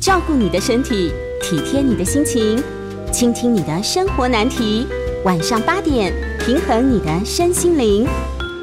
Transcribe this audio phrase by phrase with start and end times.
[0.00, 2.62] 照顾你的身体，体贴你的心情，
[3.12, 4.86] 倾听你的生活难题。
[5.24, 8.06] 晚上八点，平衡你的身心灵。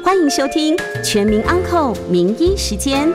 [0.04, 3.08] 欢迎收听《全民安扣名医时间》。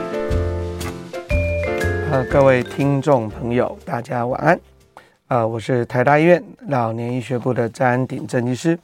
[2.12, 4.60] 呃，各位听众朋友，大家晚安。
[5.28, 8.78] 呃，我是台大医院老年医学部的詹安鼎正医师。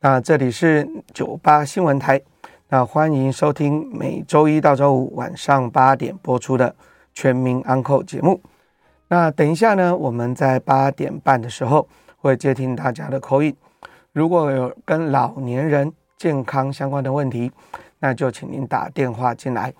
[0.00, 2.20] 那这里是九八新闻台。
[2.68, 6.68] 那欢迎收听每周一到周五晚上八点播出的
[7.14, 8.40] 《全民安扣》节目。
[9.08, 11.86] 那等一下呢，我们在八点半的时候
[12.16, 13.54] 会接听大家的 call in。
[14.12, 17.52] 如果有跟老年人健康相关的问题，
[18.00, 19.72] 那就请您打电话进来。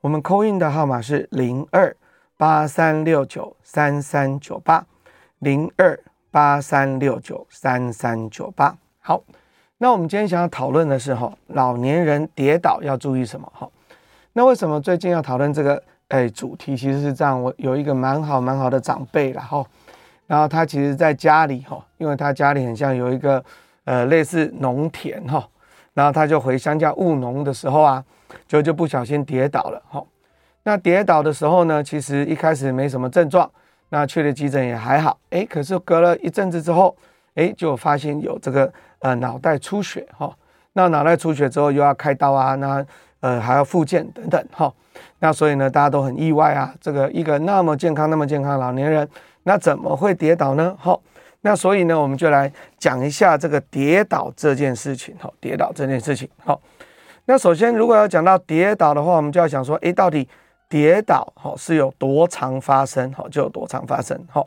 [0.00, 1.94] 我们 call in 的号码是零二
[2.38, 4.86] 八三六九三三九八
[5.40, 8.74] 零二八三六九三三九八。
[9.00, 9.22] 好，
[9.76, 13.52] 那我们今天想要讨论的是哈，老年人跌倒要注意什么？
[13.54, 13.68] 哈，
[14.32, 15.82] 那为什么最近要讨论这个？
[16.10, 19.66] 哎，主题其实是这样，我有一个蛮好蛮好的长辈然后，
[20.28, 23.44] 然后他其实在家里哈，因为他家里很像有一个。
[23.84, 25.44] 呃，类似农田哈，
[25.94, 28.04] 然后他就回乡下务农的时候啊，
[28.46, 30.04] 就就不小心跌倒了哈。
[30.62, 33.50] 那跌倒的时候呢，其实一开始没什么症状，
[33.88, 35.18] 那去了急诊也还好。
[35.30, 36.94] 哎，可是隔了一阵子之后，
[37.34, 40.32] 哎，就发现有这个呃脑袋出血哈。
[40.74, 42.84] 那脑袋出血之后又要开刀啊，那
[43.20, 44.72] 呃还要复健等等哈。
[45.20, 49.08] 那所以呢，大家都很意外啊，这个一个那么健康那么健康的老年人，
[49.44, 50.76] 那怎么会跌倒呢？
[50.78, 50.98] 哈。
[51.42, 55.14] 那所以呢，我们就来讲一下这个跌倒这件事情。
[55.18, 56.28] 好，跌倒这件事情。
[56.44, 56.60] 好，
[57.24, 60.28] 那首先如果要讲到跌倒的话，我们就要想说，诶，到底
[60.68, 63.10] 跌倒好是有多常发生？
[63.14, 64.22] 好，就有多常发生。
[64.30, 64.46] 好，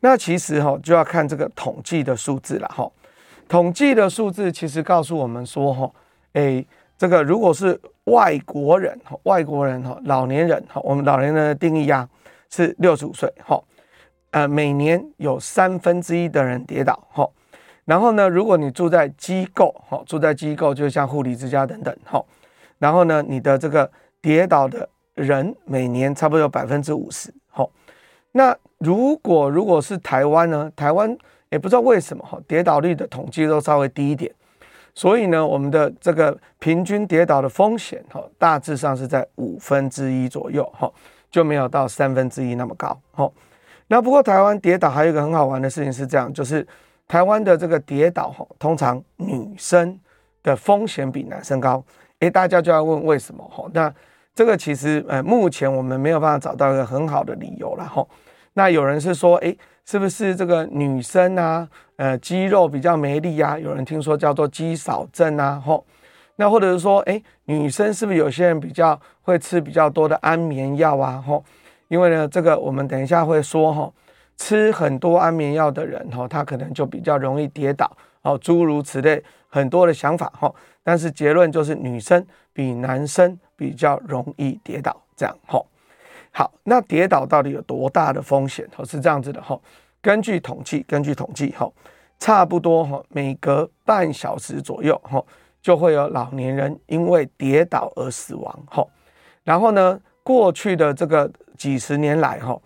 [0.00, 2.66] 那其实哈就要看这个统计的数字了。
[2.74, 2.90] 哈，
[3.48, 5.88] 统计的数字其实告诉我们说，哈，
[6.32, 6.66] 诶，
[6.98, 12.08] 这个如果是外国人，外国人哈，老年人哈，我们老年人的定义啊
[12.50, 13.32] 是六十五岁。
[13.44, 13.62] 哈。
[14.32, 17.26] 呃，每年有三分之一的人跌倒，哈，
[17.86, 22.22] 然后呢，如果你住在机构，哈，住在机构，就像护理之家等等，哈，
[22.78, 27.66] 然后呢，你的这个跌倒的人每年差不多有百分之五十，哈，
[28.32, 31.16] 那如果如果是台湾呢，台湾
[31.48, 34.30] 也不知道为什么，哈，跌倒率的统计都稍微低一点，
[34.96, 40.90] 所以呢，我们的这个平均跌倒的风险，哈，大致上是在五分之一左右，哈，
[41.30, 43.30] 就没有到三分之一那么高，哈。
[43.88, 46.66] 那不过台湾跌倒还有一个很好玩的事情是这样，就是
[47.06, 50.00] 台湾的这个跌倒哈，通常女生
[50.42, 51.84] 的风险比男生高。
[52.20, 53.68] 诶，大家就要问为什么哈？
[53.74, 53.94] 那
[54.34, 58.04] 这个其实呃，目前我们没有办法找到一个很好的理由了哈。
[58.54, 63.58] 那有人是说，诶，是不是这个女生啊，呃，肌肉比较没力啊？
[63.58, 65.84] 有人听说叫做肌少症啊，吼。
[66.36, 71.42] 那或者是说，诶，女生是不是有些人比较会吃比较多的安眠药啊，吼？
[71.88, 73.90] 因为呢，这个我们等一下会说哈，
[74.36, 77.90] 吃很多安眠药的人哈，他可能就比较容易跌倒
[78.20, 80.52] 哦，诸如此类很多的想法哈。
[80.82, 85.64] 但是结论就是女生比男生比较容易跌倒，这样哈。
[86.32, 88.68] 好，那跌倒到底有多大的风险？
[88.76, 89.58] 哦，是这样子的哈。
[90.06, 91.68] 根据统计，根据统计哈，
[92.20, 95.20] 差不多哈，每隔半小时左右哈，
[95.60, 98.86] 就会有老年人因为跌倒而死亡哈。
[99.42, 101.28] 然后呢，过去的这个
[101.58, 102.56] 几十年来，哈，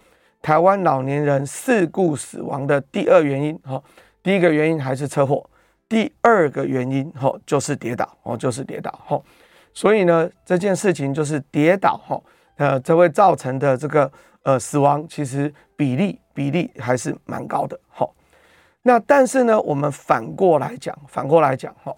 [0.43, 3.83] 台湾老年人事故死亡的第二原因，哈，
[4.23, 5.49] 第一个原因还是车祸，
[5.89, 9.19] 第二个原因，哈，就是跌倒，哦，就是跌倒，哈，
[9.73, 12.21] 所以呢，这件事情就是跌倒，哈，
[12.57, 14.13] 呃，这会造成的这个
[14.43, 18.09] 呃死亡，其实比例比例还是蛮高的，哈。
[18.83, 21.95] 那但是呢，我们反过来讲，反过来讲，哈。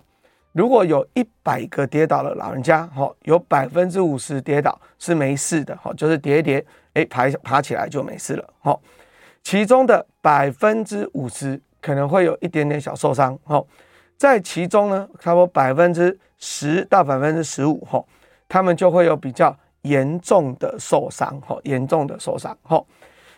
[0.53, 8.79] 如果有一百个跌倒的老人家，哈，有百分之五十跌倒是没事的，哈，就是跌一跌，哎，爬爬起来就没事了，哈。
[9.43, 13.65] 其中的百分之五十可能会有一点点小受伤，哈。
[14.19, 18.05] 在其中呢，差不多百分之十到百分之十五，哈，
[18.47, 22.83] 他们就会有比较严重的受伤，哈，严重的受伤，哈。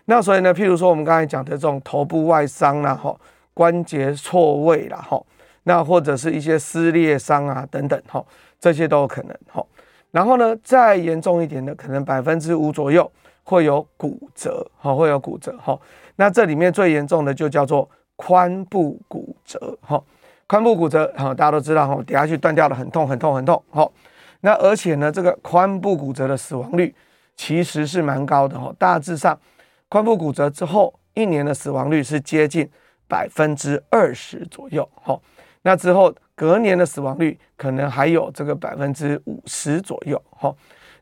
[0.06, 3.14] 那所以呢，譬如说我们刚才讲的这种头部外伤啦，哈，
[3.52, 5.22] 关节错位啦，哈。
[5.66, 8.22] 那或者是一些撕裂伤啊等等哈，
[8.60, 9.64] 这些都有可能哈。
[10.10, 13.10] 然后呢，再严重一点的，可能百分之五左右
[13.42, 15.78] 会有骨折哈，会有骨折哈。
[16.16, 17.88] 那这里面最严重的就叫做
[18.18, 20.00] 髋部骨折哈。
[20.46, 23.88] 髋部骨折哈，大家都知道哈，跌下去断掉了，很痛很痛很痛哈。
[24.44, 26.94] 那而且呢，这个髋部骨折的死亡率
[27.34, 28.70] 其实是蛮高的哈。
[28.78, 29.40] 大致上，
[29.88, 32.70] 髋部骨折之后一年的死亡率是接近
[33.08, 35.18] 百分之二十左右哈。
[35.62, 40.54] 那之后隔年的死亡率可能还有这个百分之五十左右哈，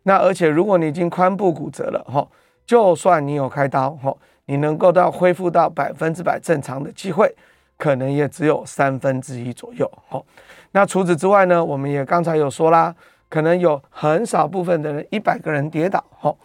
[0.04, 2.24] 那而且如果你已经髋部骨折了哈，
[2.64, 7.34] 就算你有开刀哈，你能够到恢复到百分之百正常的机会，
[7.76, 9.90] 可能也只有三分之一左右。
[10.10, 10.24] 哦，
[10.70, 12.94] 那除此之外呢，我们也刚才有说啦，
[13.32, 16.36] 可能有很少部分的人，一百个人跌倒，哦，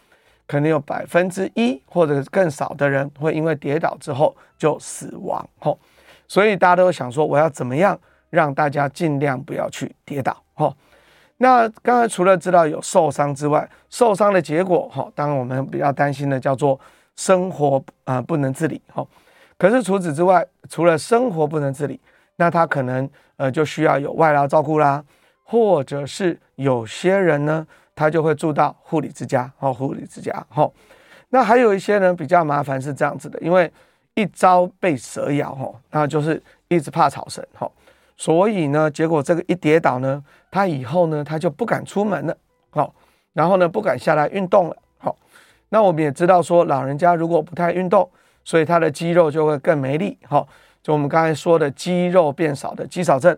[0.46, 5.46] 可能有百分之一或者更少的人会因为跌倒之后就死亡。
[5.60, 5.78] 哦，
[6.26, 8.00] 所以大家都想说，我要怎么样
[8.30, 10.34] 让大家尽量不要去跌倒？
[10.54, 10.74] 哦。
[11.36, 16.80] 那刚才除了知道有受伤之外，受伤的结果哈，当然我们比较担心的叫做
[17.16, 19.06] 生活啊不能自理哈。
[19.58, 22.00] 可是除此之外，除了生活不能自理，
[22.36, 23.06] 那他可能
[23.36, 25.04] 呃就需要有外劳照顾啦，
[25.50, 30.70] 或者是有些人呢，他就会住到护理之家哦，护理之家哈。
[31.30, 33.72] 那还有一些人比较麻烦是这样子的，因为
[34.12, 37.66] 一朝被蛇咬哈，那就是一直怕草绳哈。
[38.14, 42.36] 所以呢，结果这个一跌倒呢，他以后呢，他就不敢出门了，
[42.68, 42.94] 好，
[43.32, 45.16] 然后呢，不敢下来运动了，好，
[45.70, 48.06] 那我们也知道说，老人家如果不太运动，
[48.44, 50.46] 所以他的肌肉就会更没力，好，
[50.82, 53.34] 就我们刚才说的肌肉变少的肌少症，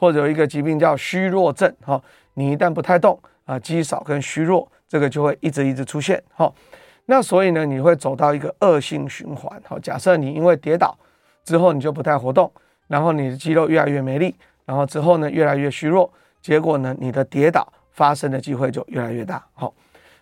[0.00, 2.02] 或者有一个疾病叫虚弱症，哈，
[2.34, 6.50] 你一旦不太动啊，肌少跟虚弱，这个就会一直一直出现，哈，
[7.04, 10.98] 那所以呢，你会走到一个恶性循环，好，假设你因为跌倒
[11.44, 12.50] 之后你就不太活动。
[12.88, 16.12] 然后你的肌肉越来越没力，然后之后呢，越来越虚弱，
[16.42, 19.46] 结果呢，你的跌倒发生的机会就越来越大。
[19.52, 19.72] 好，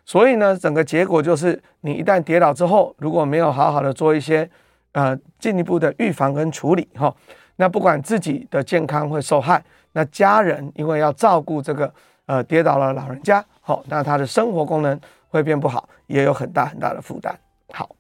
[0.05, 4.47] 所以呢，整个结果就是你一旦跌倒之后，如果没有好好的做一些
[4.93, 7.15] 呃进一步的预防跟处理，哈，
[7.61, 9.63] 那不管自己的健康会受害，
[9.93, 11.93] 那家人因为要照顾这个
[12.25, 17.39] 呃跌倒了老人家，好，那他的生活功能会变不好，也有很大很大的负担。
[17.73, 17.95] 好，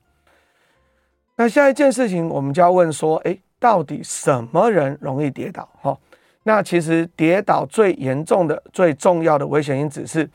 [1.36, 3.38] 那下一件事情我们就要问说，哎。
[3.60, 5.68] 到底什么人容易跌倒？
[5.82, 5.98] 哈，
[6.44, 10.30] 那其实跌倒最严重的、最重要的危险因子是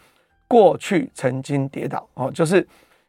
[0.45, 2.67] 过去曾经跌倒哦，就是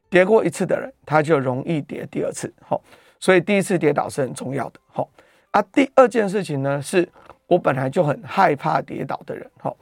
[0.09, 2.55] 跌过一次的人，他就容易跌第二次。
[2.61, 2.81] 哈，
[3.19, 4.79] 所以第一次跌倒是很重要的。
[4.93, 5.05] 哈，
[5.55, 7.09] 啊，第二件事情呢，是
[7.47, 9.49] 我本来就很害怕跌倒的人。
[9.59, 9.73] 哈，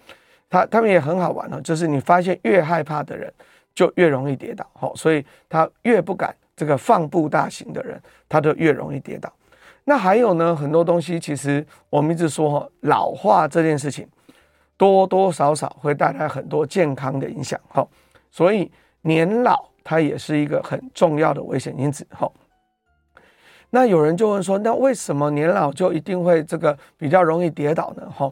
[0.51, 3.33] 他他们也很好玩哦，就是你发现越害怕的人
[3.75, 4.67] 就越容易跌倒。
[4.75, 7.99] 哈，所以他越不敢这个放步大行的人，
[8.29, 9.33] 他就越容易跌倒。
[9.85, 14.07] 那还有呢，很多东西其实我们一直说哈，老化这件事情
[14.77, 17.89] 多多少少会带来很多健康的影响哈，
[18.31, 18.71] 所以
[19.01, 22.31] 年老它也是一个很重要的危险因子哈。
[23.75, 28.07] 那有人就问说，那为什么年老就一定会这个比较容易跌倒呢？
[28.15, 28.31] 哈，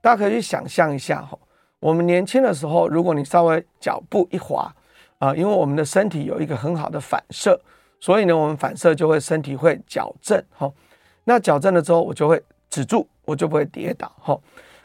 [0.00, 1.38] 大家可以去想象一下哈，
[1.78, 4.74] 我们年轻的时候，如果你稍微脚步一滑
[5.18, 7.60] 啊，因为我们的身体有一个很好的反射，
[8.00, 10.68] 所以呢，我们反射就会身体会矫正哈。
[11.22, 14.10] 那矫正了之后，我就会止住，我就不会跌倒。
[14.18, 14.36] 哈，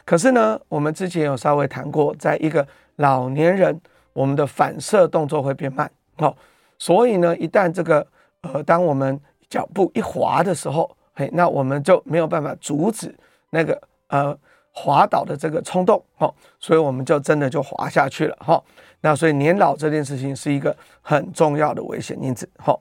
[0.04, 2.64] 可是呢，我们之前有稍微谈过，在一个
[2.96, 3.80] 老年人，
[4.12, 5.90] 我们的反射动作会变慢。
[6.16, 6.36] 好，
[6.78, 8.06] 所以呢，一旦这个
[8.42, 9.18] 呃，当我们
[9.48, 13.14] 脚步一滑的时候，嘿，那我们就没有办法阻止
[13.50, 14.36] 那个呃
[14.72, 16.02] 滑倒的这个冲动。
[16.16, 18.36] 哈，所以我们就真的就滑下去了。
[18.40, 18.62] 哈，
[19.00, 22.48] 那所以年老这件事情是一个很重要的危险因子。
[22.58, 22.78] 哈。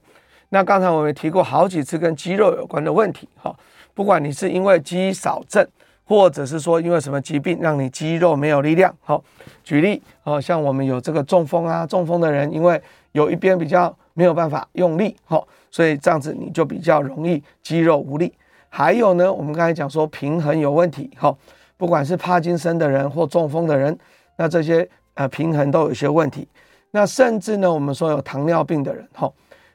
[0.50, 3.54] 那刚才我们提过好几次跟肌肉有关的问题，哈，
[3.94, 5.68] 不管你是因为肌少症，
[6.06, 9.22] 或者是说因为什么疾病让你肌肉没有力量，好，
[9.64, 12.82] 举例，哦，像我们有这个中风啊，中风的人因为
[13.14, 18.34] 有一边比较没有办法用力，好，所以这样子你就比较容易肌肉无力。
[18.70, 21.36] 还有呢，我们刚才讲说平衡有问题，哈，
[21.76, 23.98] 不管是帕金森的人或中风的人，
[24.38, 26.48] 那这些呃平衡都有些问题。
[26.92, 29.30] 那甚至呢，我们说有糖尿病的人，哈。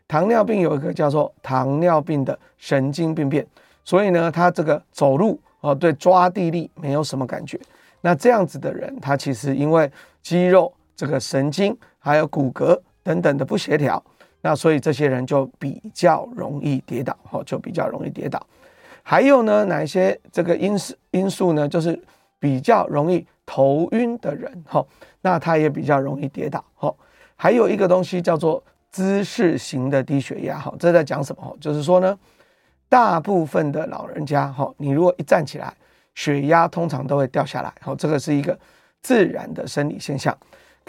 [0.09, 3.47] 糖尿病有一个叫做糖尿病的神经病变，
[3.85, 7.61] 所以呢，他这个走路哦，对抓地力没有什么感觉。
[8.01, 14.03] 那这样子的人，他其实因为肌肉、这个神经还有骨骼等等的不协调，
[14.41, 18.45] 那所以这些人就比较容易跌倒，哦，就比较容易跌倒。
[19.03, 21.69] 还有呢，哪一些这个因素因素呢？
[21.69, 22.01] 就是
[22.39, 24.85] 比较容易头晕的人，哈，
[25.21, 26.95] 那他也比较容易跌倒，哈。
[27.37, 28.63] 还有一个东西叫做。
[28.93, 31.57] 姿势型的低血压，哈，这在讲什么？
[31.61, 32.19] 就是说呢，
[32.89, 35.73] 大部分的老人家，哈，你如果一站起来，
[36.17, 38.59] 血压通常都会掉下来，哈，这个是一个
[39.01, 40.37] 自然的生理现象。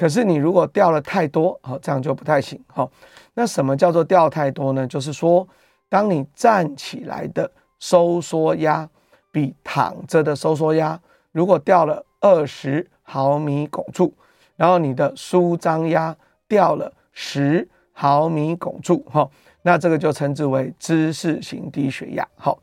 [0.02, 2.90] 可是你如果掉了太多，哈，这样就不太行，哈。
[3.36, 4.88] 那什么叫做掉太多呢？
[4.88, 5.48] 就是说，
[5.90, 8.90] 当你站起来的收缩压
[9.32, 11.00] 比躺着的收缩压
[11.32, 14.12] 如果掉了二十毫米汞柱，
[14.56, 16.18] 然后你的舒张压
[16.48, 17.70] 掉了十。
[17.94, 19.30] 毫米汞柱，哈，
[19.62, 22.58] 那这个就称之为姿势型低血压，好，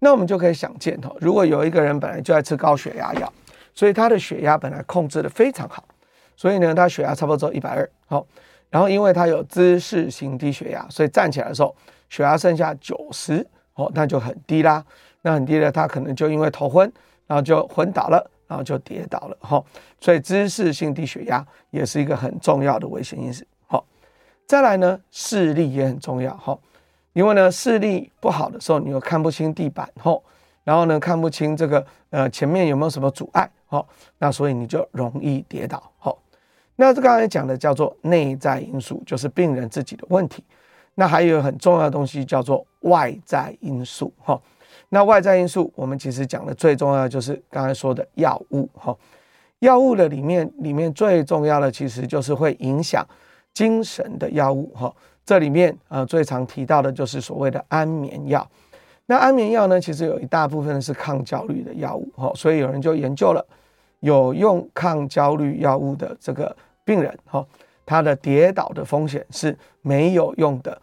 [0.00, 3.32] 那我们就可以想见，哈，如果有一个人本来就在吃高血压药，
[3.72, 5.84] 所以他的血压本来控制得非常好，
[6.40, 8.26] 所以呢，他血压差不多只有一百二，好，
[8.70, 11.76] 然后因为他有姿势型低血压，所以站起来的时候
[12.08, 14.82] 血压剩下九十，哦，那就很低啦。
[15.20, 16.90] 那很低了，他可能就因为头昏，
[17.26, 19.62] 然后就昏倒了，然后就跌倒了，哈。
[20.00, 23.84] 所以姿势性低血压也是一个很重要的危险因子，好。
[24.46, 26.58] 再来呢，视力也很重要，哈，
[27.12, 30.24] 因为呢视力不好的时候，你又看不清地板，吼，
[30.64, 36.16] 然后呢看不清这个呃前面有没有什么阻碍，好，那所以你就容易跌倒，好。
[36.80, 40.42] 那这刚才讲的叫做内在因素，就是病人自己的问题。
[40.94, 44.40] 那还有很重要的东西叫做外在因素，哈。
[44.88, 48.96] 那外在因素，我们其实讲的最重要就是刚才说的药物，哈。
[49.58, 53.06] 药物的里面，里面最重要的其实就是会影响
[53.52, 54.90] 精神的药物，哈。
[55.22, 58.50] 这里面呃最常提到的就是所谓的安眠药。
[59.04, 62.32] 那安眠药呢，其实有一大部分是抗焦虑的药物，哈。
[62.34, 63.46] 所以有人就研究了，
[63.98, 66.56] 有用抗焦虑药物的这个。
[66.84, 67.46] 病人哈，
[67.86, 70.80] 他的跌倒的风险是没有用的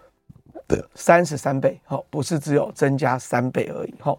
[0.96, 4.18] 三十三倍哈，不是只有增加三倍而已哈。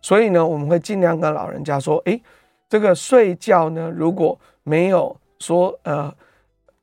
[0.00, 2.20] 所以呢，我们会尽量跟老人家说，诶，
[2.68, 6.12] 这个睡觉呢，如果没有说呃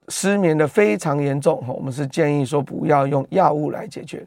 [0.08, 4.26] 失眠的非常严重哈，我们是建议说不要用药物来解决。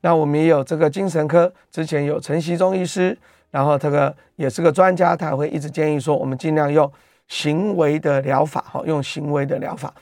[0.00, 3.18] 那我们也有这个精神科，之前有陈锡忠医师，
[3.50, 6.90] 然后这个也是个专家，他会一直建议说，我们尽量用。
[7.28, 9.92] 行为的疗法，哈，用行为的疗法，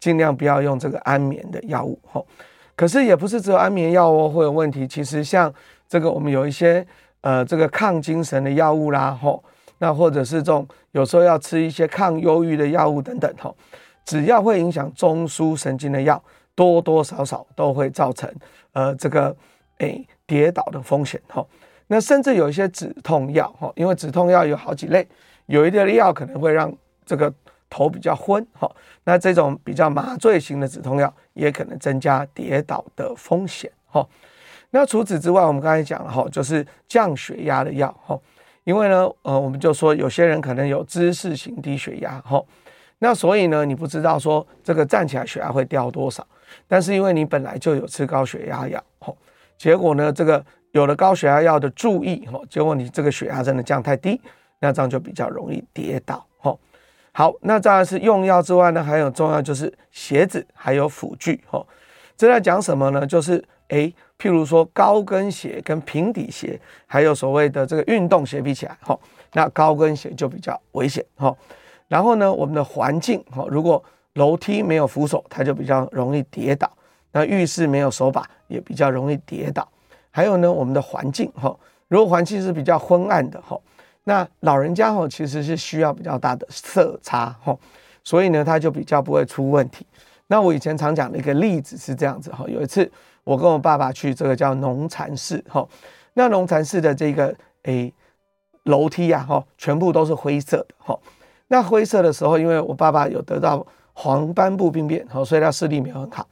[0.00, 2.22] 尽量不要用这个安眠的药物，哈。
[2.74, 5.52] 可是也不是只有安眠药哦会有问题，其实像
[5.88, 6.86] 这个我们有一些
[7.22, 9.38] 呃这个抗精神的药物啦，哈，
[9.78, 13.52] 那或者是这种有时候要吃一些抗忧郁的药物等等，哈，
[14.04, 16.22] 只要会影响中枢神经的药，
[16.54, 18.30] 多多少少都会造成
[18.72, 19.34] 呃这个
[19.78, 21.44] 诶跌倒的风险，哈。
[21.88, 25.06] 那甚至有一些止痛药，哈，因为止痛药有好几类。
[25.46, 26.72] 有一点的药可能会让
[27.04, 27.32] 这个
[27.68, 28.70] 头比较昏，哈，
[29.04, 34.06] 那这种比较麻醉型的止痛药也可能增加跌倒的风险，哈。
[34.70, 38.18] 那除此之外，我们刚才讲了，哈，就是降血压的药，哈，
[38.64, 42.42] 因为呢，呃，我们就说有些人可能有姿势型低血压，哈，
[42.98, 46.26] 那所以呢，你不知道说这个站起来血压会掉多少，
[46.66, 49.14] 但是因为你本来就有吃高血压药，哈，
[49.56, 54.20] 结果呢，这个有了高血压药的注意，哈，结果你这个血压真的降太低。
[54.66, 56.58] 那这样就比较容易跌倒，吼。
[57.12, 61.64] 好，那当然是用药之外呢，还有重要就是鞋子还有辅具，吼。
[62.16, 63.06] 这在讲什么呢？
[63.06, 69.00] 就是诶，譬如说高跟鞋跟平底鞋，还有所谓的这个运动鞋比起来，吼，
[69.34, 71.38] 那高跟鞋就比较危险，吼。
[71.86, 73.80] 然后呢，我们的环境，吼，如果
[74.14, 76.66] 楼梯没有扶手，它就比较容易跌倒；
[77.12, 79.68] 那浴室没有手把，也比较容易跌倒。
[80.10, 83.56] 还有呢，我们的环境，吼，如果环境是比较昏暗的，哈。
[84.08, 87.58] 那老人家哦其实是需要比较大的色差吼，
[88.04, 89.84] 所以呢他就比较不会出问题。
[90.28, 92.88] 那我以前常讲的一个例子是这样子哈，有一次
[93.24, 95.66] 我跟我爸爸去这个叫农禅寺哈，
[96.14, 97.34] 那农禅寺的这个
[97.64, 97.92] 诶
[98.62, 100.96] 楼梯呀哈，全部都是灰色的哈。
[101.48, 106.24] 那灰色的时候，因为我爸爸有得到黄斑部病变哈，所以他视力没有很好，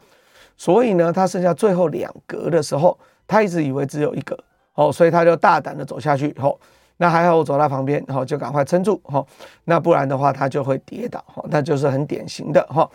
[0.56, 4.38] 所以呢他剩下最后两格的时候，他一直以为只有一格
[4.74, 6.56] 哦，所以他就大胆的走下去以后。
[6.98, 9.24] 那还好，我走到旁边，哈，就赶快撑住，哈，
[9.64, 12.88] 那不然的话，他就会跌倒，哈，那就是很典型的，哈，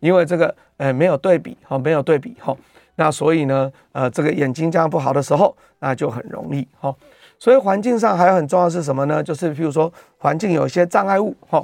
[0.00, 2.54] 因为这个，呃，没有对比，哈，没有对比，哈，
[2.96, 6.94] 那所以呢，呃，这个眼睛这样不好的时候，那就很容易，哈，
[7.38, 9.22] 所以环境上还有很重要是什么呢？
[9.22, 11.58] 就是譬如说环境有一些障碍物，哈，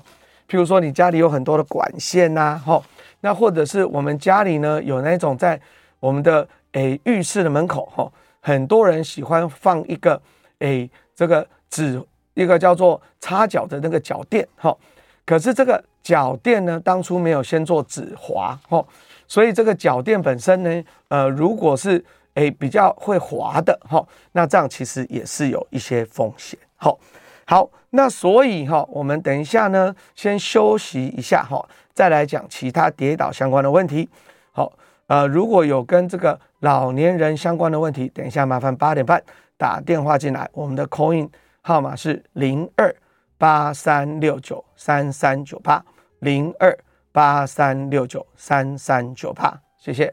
[0.49, 2.83] 譬如说你家里有很多的管线呐，哈，
[3.21, 5.61] 那或者是我们家里呢有那种在
[6.01, 10.19] 我们的诶浴室的门口，哈，很多人喜欢放一个
[10.61, 11.47] 诶这个。
[11.73, 11.99] 指
[12.35, 14.77] 一个叫做擦脚的那个脚垫，哈，
[15.25, 18.85] 可是这个脚垫呢，当初没有先做止滑，哈，
[19.27, 26.99] 所以这个脚垫本身呢，呃，如果是诶比较会滑的，哈，那这样其实也是有一些风险，好，
[27.47, 34.07] 好，那所以哈，我们等一下呢，先休息一下，哈，再来讲其他跌倒相关的问题，
[34.53, 34.71] 好，
[35.07, 39.23] 呃，如果有跟这个老年人相关的问题，等一下麻烦八点半
[39.57, 41.31] 打电话进来，我们的 call in。
[41.65, 42.93] 号码是零二
[43.39, 45.81] 八三六九三三九八
[46.19, 46.77] 零二
[47.13, 50.13] 八三六九三三九八，谢谢。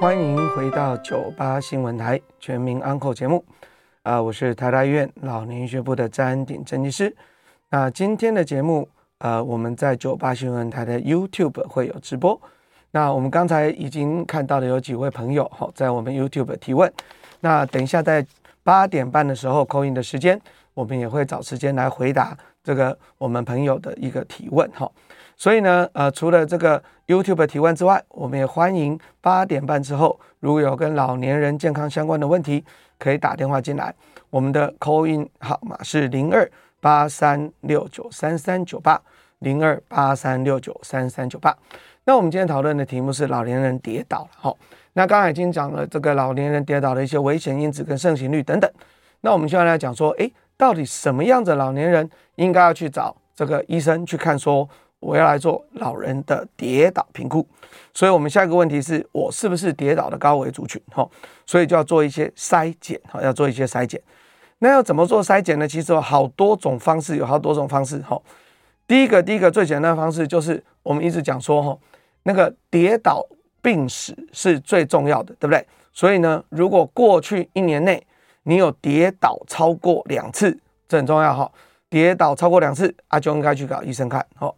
[0.00, 3.44] 欢迎回到九八新闻台全民安扣节目，
[4.02, 7.14] 啊、呃，我是台大医院老年医学部的詹安鼎郑医师。
[7.70, 12.40] 那今天的节目，呃，我们在九八新闻台的 YouTube 会有直播。
[12.90, 16.92] 那我们刚才已经看到了有几位朋友好，在我们 YouTube 提问。
[17.38, 18.26] 那等一下在。
[18.64, 20.40] 八点半的时候 coin 的时间，
[20.74, 24.90] 我们也会找时间来回答这个我们朋友的一个提问哈。
[25.36, 32.64] 所以呢，呃，除了这个 YouTube 提问之外，我们也欢迎八点半之后，如果有跟老年人健康相关的问题，
[32.98, 33.94] 可以打电话进来。
[34.30, 36.48] 我们的 call in 号码是零二
[36.80, 39.00] 八三六九三三九八
[39.40, 41.56] 零二八三六九三三九八。
[42.04, 44.56] 那我们今天讨论的题目是老年人跌倒了，好，
[44.94, 48.70] 那刚才已经讲了这个老年人跌倒的一些危险因子跟盛行率等等。
[49.20, 54.38] 那我们现在来讲说，诶，到底什么样的老年人应该要去找这个医生去看？
[54.38, 54.68] 说
[55.00, 57.46] 我要来做老人的跌倒评估。
[57.92, 60.80] 所以，我们下一个问题是我是不是跌倒的高危族群？
[60.90, 61.08] 哈，
[61.46, 64.00] 所以就要做一些筛检，哈，要做一些筛检。
[64.58, 65.66] 那要怎么做筛检呢？
[65.66, 68.20] 其实有好多种方式，有好多种方式，哈。
[68.86, 71.78] 第一个，第一个最简单的方式就是我们一直讲说，哈，
[72.22, 73.26] 那个跌倒
[73.64, 75.66] 病史是最重要的，对不对？
[75.94, 78.06] 所以呢，如果过去一年内
[78.42, 80.56] 你有跌倒超过两次，
[80.86, 81.50] 这很重要哈。
[81.88, 84.24] 跌倒超过两次啊，就应该去找医生看。
[84.34, 84.54] 好，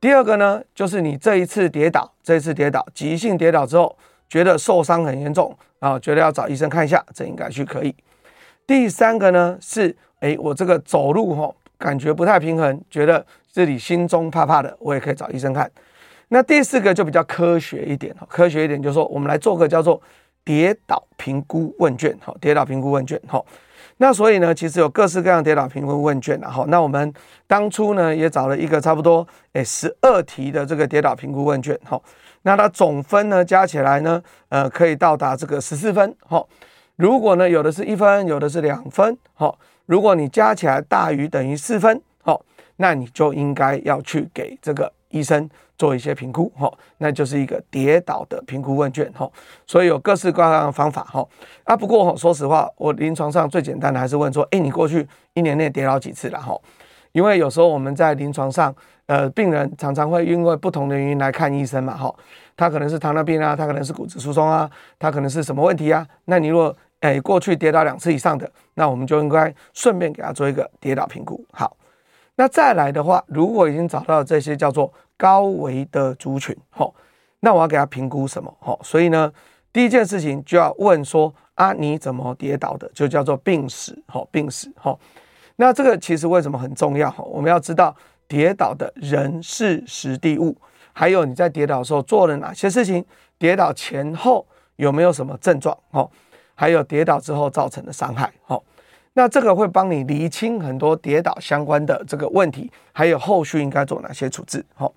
[0.00, 3.96] 第二个呢，就是你这一次跌倒，这一次跌倒，急性跌倒之后，
[4.28, 7.94] 觉得受伤很严重啊，觉得要找医生看一下，这应该去可以。
[8.66, 15.70] 第三个呢是，哎，我这个走路哈，感觉不太平衡，觉得自己心中怕怕的，我也可以找医生看。
[16.28, 20.00] 那第四个就比较科学一点哈，科学一点就是说，我们来做个叫做。
[20.46, 23.44] 跌倒评估问卷，哈，跌倒评估问卷，哈，
[23.96, 27.12] 那所以呢，其实有各式各样跌倒评估问卷，然后，那我们
[27.48, 32.00] 当初呢也找了一个差不多诶十二题的这个跌倒评估问卷，哈，
[32.42, 36.46] 那它总分呢加起来呢，呃，可以到达这个十四分，哈，
[36.94, 39.52] 如果呢有的是一分，有的是两分，哈，
[39.86, 42.40] 如果你加起来大于等于四分，好，
[42.76, 45.48] 那你就应该要去给这个医生。
[45.78, 49.30] 做一些评估，哈，那就是一个跌倒的评估问卷，哈，
[49.66, 51.22] 所以有各式各样的方法，哈，
[51.64, 56.58] 啊，不过说实话，我临床上最简单的还是问说，哎，你过去一年内跌倒几次了，哈，
[57.12, 62.10] 因为有时候我们在临床上，呃，病人常常会因为不同的原因来看医生嘛，哈，
[62.56, 66.06] 他可能是糖尿病啊，他可能是骨质疏松啊，他可能是什么问题啊？
[66.24, 71.76] 那你如果哎过去跌倒两次以上的，那我们就应该顺便给他做一个跌倒评估，好，
[72.36, 76.94] 那再来的话，如果已经找到这些叫做高维的族群，吼，
[77.40, 78.54] 那我要给他评估什么？
[78.60, 79.32] 吼，所以呢，
[79.72, 82.86] 第一件事情就要问说啊，你怎么跌倒的？
[82.94, 85.00] 就叫做病史，吼，病史，吼。
[85.56, 87.10] 那这个其实为什么很重要？
[87.10, 87.96] 吼，我们要知道
[88.28, 90.54] 跌倒的人、事、实、地、物，
[90.92, 93.02] 还有你在跌倒的时候做了哪些事情，
[93.38, 94.46] 跌倒前后
[94.76, 95.74] 有没有什么症状？
[95.90, 96.10] 吼，
[96.54, 98.62] 还有跌倒之后造成的伤害，吼。
[99.18, 104.62] 那这个会帮你厘清很多跌倒相关的这个问题，还有后续应该做哪些处置。
[104.74, 104.92] 好，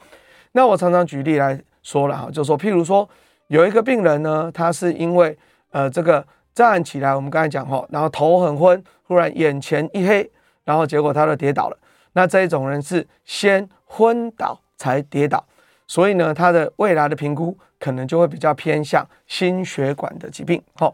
[0.52, 3.08] 那我常常举例来说了哈，就说譬如说
[3.48, 5.38] 有一个病人呢，他是因为
[5.72, 10.30] 呃这个站起来，我们刚才讲哈，然后头很昏，忽然眼前一黑，
[10.66, 11.78] 然后结果他就跌倒了。
[12.12, 15.42] 那这一种人是先昏倒才跌倒，
[15.88, 20.62] 所以呢，他的未来的评估可能就会比较偏向心血管的疾病。
[20.74, 20.94] 好。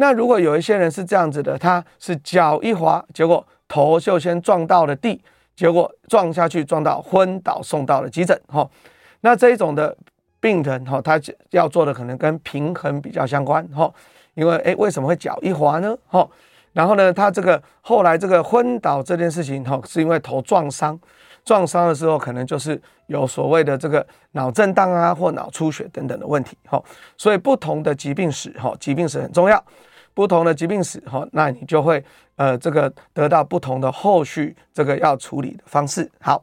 [0.00, 5.20] 那如果有一些人是这样子的，他是脚一滑，结果头就先撞到了地，
[5.54, 8.40] 结果撞下去撞到昏倒，送到了急诊。
[8.48, 8.66] 哈，
[9.20, 9.94] 那这一种的
[10.40, 13.62] 病人哈，他要做的可能跟平衡比较相关。
[13.68, 13.92] 哈，
[14.32, 15.94] 因为诶，为什么会脚一滑呢？
[16.06, 16.26] 哈，
[16.72, 20.98] 然后呢，他这个后来这个昏倒这件事情，哈，是因为头撞伤，
[21.44, 26.56] 撞伤的时候可能就是有所谓的这个脑震荡啊，或脑出血等等的问题。
[26.66, 26.82] 哈，
[27.18, 29.62] 所以不同的疾病史，哈，疾病史很重要。
[30.12, 32.04] 不同的疾病史，哈，那你就会
[32.36, 36.10] 呃，这个得到不同的后续这个要处理的方式。
[36.20, 36.42] 好，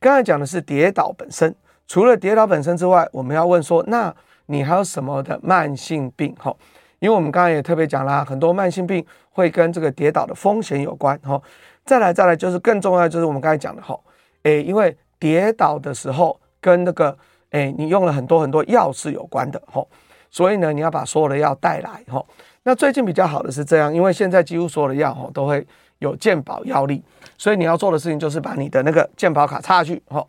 [0.00, 1.54] 刚才讲的是跌倒本身，
[1.86, 4.14] 除了跌倒本身之外，我们要问说，那
[4.46, 6.34] 你还有什么的慢性病？
[6.38, 6.54] 哈，
[6.98, 11.18] 因为我们刚才也特别讲啦，很多慢性病会跟这个跌倒的风险有关。
[11.20, 11.40] 哈，
[11.84, 13.98] 再来再来就是更重要，就是我们刚才讲的哈，
[14.42, 17.16] 诶，因为跌倒的时候跟那个
[17.50, 19.62] 诶，你用了很多很多药是有关的。
[19.66, 19.86] 哈，
[20.30, 22.02] 所以呢，你要把所有的药带来。
[22.08, 22.24] 哈。
[22.66, 25.66] 那最近比较好的是这样，因为现在几乎所有的药哈都会
[25.98, 27.02] 有健保药力，
[27.36, 30.26] 所以你要做的事情就是把你的那个健保卡插下去哈，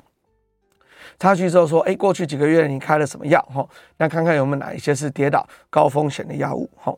[1.18, 3.66] 插去之后说，哎，过去几个月你开了什么药哈？
[3.98, 6.94] 那看看有没有哪一些是跌倒高风险的药物哈。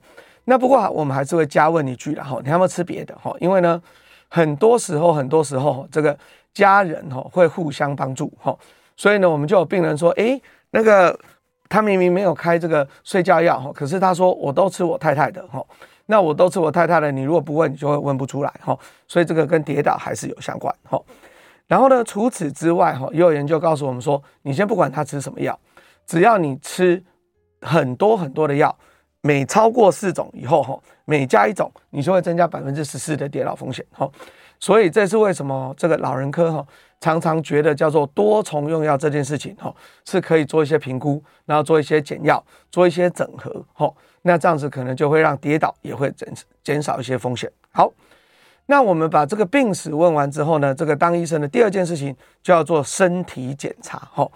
[0.45, 3.31] 那不过我们还是会加问一句了哈，你有没有吃别的哈？
[3.39, 3.79] 因为呢，
[4.29, 6.17] 很多时候很多时候这个
[6.51, 8.57] 家人哈会互相帮助哈，
[8.95, 11.15] 所以呢，我们就有病人说，哎，那个。
[11.69, 15.63] 他明明没有开这个睡觉药哈，可是他说我都吃我太太的哈，
[16.05, 18.77] 那我都吃我太太的，你如果不问，你就会问不出来哈，
[19.07, 21.01] 所以这个跟跌倒还是有相关哈。
[21.67, 25.59] 然后呢，除此之外哈，也有研究告诉我们说，你先不管他吃什么药，
[26.05, 27.03] 只要你吃
[27.61, 28.73] 很多很多的药，
[29.21, 34.09] 每超过四种以后哈，每加一种，你就会增加百分之十四的跌倒风险哈。
[34.59, 36.65] 所以这是为什么这个老人科哈
[36.99, 39.73] 常常觉得叫做多重用药这件事情哈，
[40.05, 43.91] 是可以做一些评估，然后做一些减药，做一些整合哈。
[44.23, 46.27] 那这样子可能就会让跌倒也会减
[46.63, 47.49] 减少一些风险。
[47.71, 47.91] 好，
[48.65, 54.29] 那我们把这个病史问完之后呢，这个当医生的第二件事情就要做身体检查哈。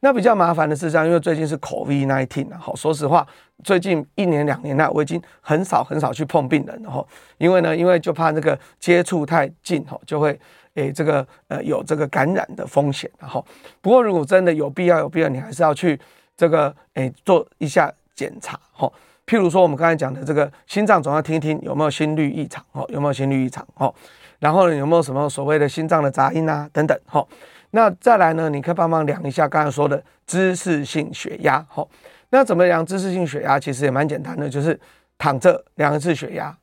[0.00, 3.26] 那比较麻烦的是这样，因为最近是 COVID-19 啊，好，说实话，
[3.62, 7.06] 最近一年两年来，我已经很少很少去碰病人了哈，
[7.38, 10.38] 因为呢，因为就怕那个接触太近吼，就会
[10.74, 13.44] 诶这个呃有这个感染的风险，然后
[13.80, 15.98] 不过如果真的有必要有必要，你还是要去
[16.36, 18.90] 这个诶做一下检查哈，
[19.26, 23.94] 譬如说我们刚才讲的这个心脏总要听一听有没有心律异常哦，有没有心律异常哦，
[24.38, 27.26] 然后呢有没有什么所谓的心脏的杂音啊等等哈。
[27.70, 28.48] 那再来呢？
[28.48, 31.88] 你可以帮忙量一下刚才说的姿势性血压，好，
[32.30, 33.58] 那怎么量姿势性血压？
[33.58, 34.78] 其实也蛮简单的，就是
[35.18, 36.56] 躺着量一次血压，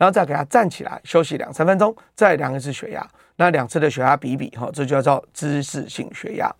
[0.00, 6.50] 然后再给他站起来休息两三分钟，再量一次血压，那两次的血压比比，哈，这就叫做姿势性血压。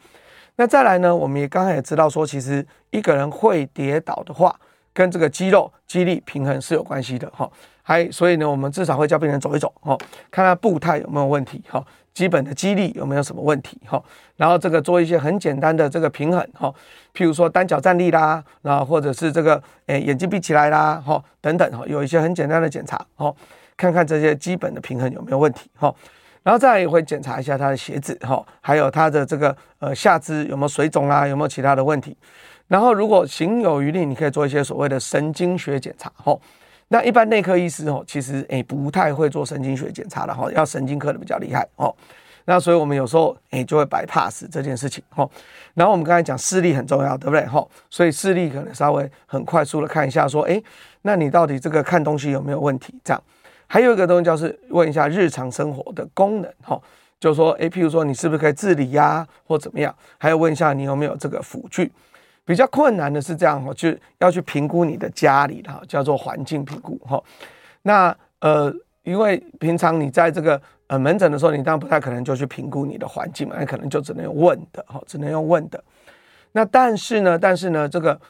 [0.56, 1.16] 那再来呢？
[1.16, 4.54] 我们也刚才也知道说，其实一个人会跌倒的话，
[4.92, 7.50] 跟这个肌肉肌力平衡是有关系的，哈，
[7.82, 9.96] 还所以呢，我们至少会叫病人走一走，哈，
[10.30, 11.82] 看他步态有没有问题，哈。
[12.20, 13.98] 基本的肌力有没有什么问题哈？
[14.36, 16.70] 然后这个做一些很简单的这个平衡哈，
[17.14, 23.34] 譬如说单脚站立啦，然后或者是这个诶眼睛闭起来啦哈等等哈，有一些很简单的检查哈，
[23.74, 25.90] 看看这些基本的平衡有没有问题哈。
[26.42, 32.14] 然后再也会检查一下他的鞋子哈，还有他的这个呃下肢有没有水肿啦，有没有其他的问题。
[32.68, 36.36] 然后如果行有余力，你可以做一些所谓的神经学检查哈。
[36.92, 41.94] 那一般内科医师哦，其实诶不太会做神经学检查的哈，要神经科的比较厉害哦。
[42.46, 45.28] 那所以我们有时候诶就会白 pass 这件事情哈。
[45.74, 47.64] 然后我们刚才讲视力很重要，对不对哈？
[47.90, 50.60] 所以视力可能稍微很快速的看一下，说诶，
[51.02, 52.92] 那你到底这个看东西有没有问题？
[53.04, 53.22] 这样
[53.68, 56.76] 还有一个东西就是问一下日常生活的功能哈，
[57.20, 59.94] 就是说诶，譬如说你是不是可以自理呀，或怎么样？
[60.18, 61.92] 还有问一下你有没有这个辅具。
[62.50, 67.22] 比较困难的是这样哈，就要去评估你的家里哈，叫做环境评估哈。
[67.82, 75.80] 那呃，因为平常你在这个呃门诊的时候，你当然不太可能就去评估你的环境嘛，那可能就只能用问的哈，只能用问的。
[76.50, 78.20] 那但是呢，但是呢，这个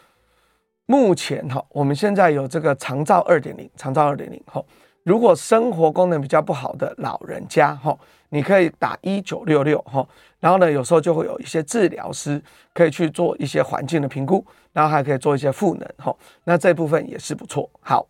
[0.84, 4.62] 目前哈，我们现在有这个长照二点零，长照二点零哈。
[5.10, 10.06] 如果生活功能比较不好的老人家哈，你可以打一九六六哈。
[10.38, 12.40] 然后呢，有时候就会有一些治疗师
[12.72, 16.14] 可以去做一些环境的评估，然后还可以做一些赋能哈。
[16.44, 17.68] 那这部分也是不错。
[17.80, 18.06] 好，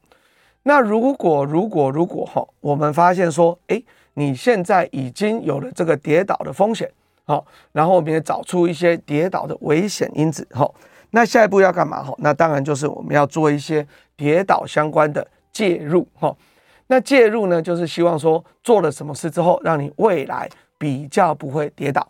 [0.65, 3.83] 那如果如果如果哈，我们发现说，诶，
[4.13, 6.87] 你现在已经有了这个跌倒的风险，
[7.25, 10.71] 好，然后我们也找出一些跌倒的危险因子，哈，
[11.13, 12.03] 那下一步要干嘛？
[12.05, 13.87] 哈，那当然就是我们要做一些
[14.19, 16.37] 跌倒相关的介入，哈。
[16.90, 22.05] 那介入呢，就是希望说做了什么事之后，让你未来比较不会跌倒。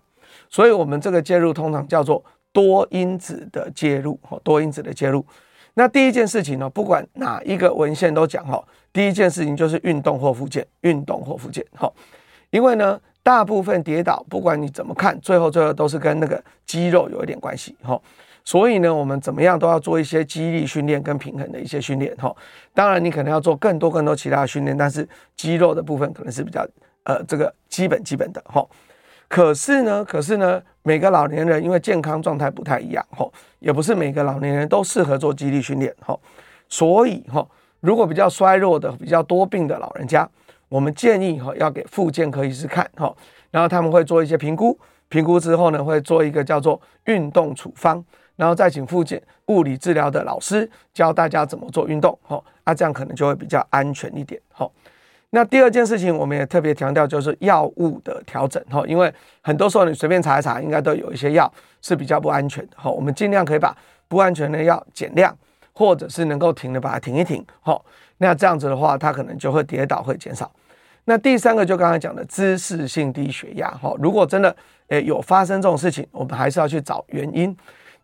[0.48, 5.22] 所以，我们这个介入通常叫做多因子的介入，哈多因子的介入。
[5.74, 11.92] 那第一件事情呢，不管哪一个文献都讲哈，第一件事情就是运动或复健，运动或复健，哈。
[12.48, 18.00] 因为呢，大部分跌倒，不管你怎么看，最后最后都是跟那个肌肉有一点关系，哈。
[18.50, 22.34] 所以呢，我们怎么样都要做一些肌力训练跟平衡的一些训练，哈。
[22.74, 26.66] 当然，你可能要做更多更多其他的训练，但是肌肉的部分可能是比较
[27.04, 28.66] 呃这个基本基本的，哈。
[29.28, 33.24] 可是呢，可是呢，每个老年人因为健康状态不太一样，哈，
[33.60, 36.18] 也不是每个老年人都适合做肌力训练，哈，
[36.68, 37.46] 所以哈，
[37.78, 40.28] 如果比较衰弱的、比较多病的老人家，
[40.68, 43.14] 我们建议哈要给复健科医师看，哈，
[43.52, 44.76] 然后他们会做一些评估，
[45.08, 48.04] 评估之后呢，会做一个叫做运动处方，
[48.40, 54.72] 然后再请复健物理治疗的老师教大家怎么做运动，吼，啊，这样可能就会比较安全一点，吼。
[55.28, 62.90] 那第二件事情，我们也特别强调，就是药物的调整哈，因为很多时候你随便查一查，应该都有一些药是比较不安全的哈。
[62.90, 63.76] 我们尽量可以把
[64.08, 65.36] 不安全的药减量，
[65.74, 67.78] 或者是能够停的把它停一停哈。
[68.16, 70.50] 那这样子的话，它可能就会跌倒会减少。
[71.04, 74.56] 那第三个就刚才讲的姿势性低血压哈，如果真的
[74.88, 77.54] 诶有发生这种事情，我们还是要去找原因。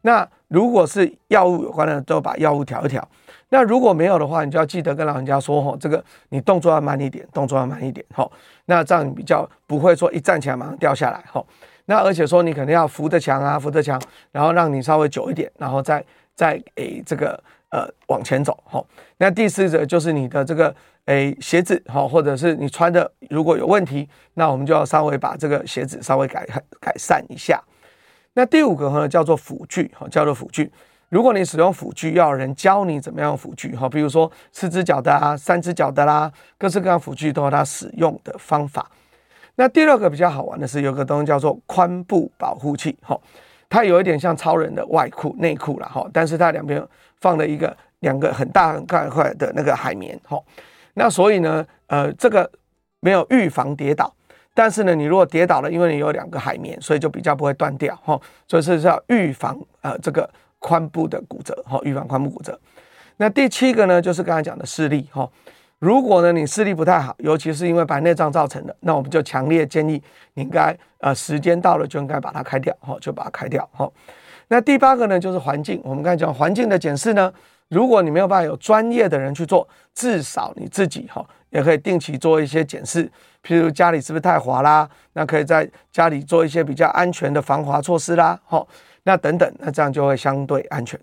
[0.07, 3.07] 那如果是药物有关的，都把药物调一调。
[3.49, 8.31] 那如果没有的话，你就要记得跟老人家说吼，这个你动作要慢一点，动作要慢一点吼。
[8.66, 11.45] 那这样你比较不会说一站起来马上掉下来吼。
[11.87, 16.05] 那而且说你可能要扶着墙啊，扶着墙，然后让你稍微久一点，然后再
[16.37, 18.87] 再诶这个呃往前走吼。
[19.19, 20.73] 那第四者就是你的这个
[21.07, 26.47] 诶鞋子吼，或者是你穿的如果有问题，那我们就要稍微把这个鞋子稍微改
[26.81, 27.61] 改善一下。
[28.37, 30.70] 那第五个呢叫做辅具哈，叫做辅具。
[31.09, 38.87] 如果你使用辅具，要有人教你怎么样辅具哈，比如说四只脚的啊，三只脚的啦，各式各样辅具都有它使用的方法。
[39.55, 43.18] 那第二个比较好玩的是，有个东西叫做髋部保护器，哈，
[43.70, 46.87] 它有一点像超人的外裤内裤了，哈，但是它两边
[47.20, 50.38] 放了一个两个很大很大块的那个海绵，哈，
[50.92, 52.51] 那所以呢，呃，这个
[53.01, 54.12] 没有预防跌倒，
[54.57, 60.29] 但是呢，你如果跌倒了，因为你有两个海绵，所以就比较不会断掉，哈，所以是要预防呃这个
[60.61, 62.59] 髋部的骨折，哈，预防髋部骨折。
[63.19, 65.29] 那第七个呢，就是刚才讲的视力，哈。
[65.79, 73.87] 如果呢，你视力不太好，尤其是因为白内障造成的，那我们就强烈建议你应该呃时间到了就应该把它开掉，哈，就把它开掉，哈。
[74.49, 75.79] 那第八个呢，就是环境。
[75.85, 77.31] 我们刚才讲环境的检视呢，
[77.69, 83.11] 如果你没有办法有专业的人去做，至少你自己哈也可以定期做一些检视，
[83.46, 88.66] 譬如家里是不是太滑啦，那可以在家里做一些比较安全的防滑措施啦，哈，
[89.04, 90.98] 那等等，那这样就会相对安全。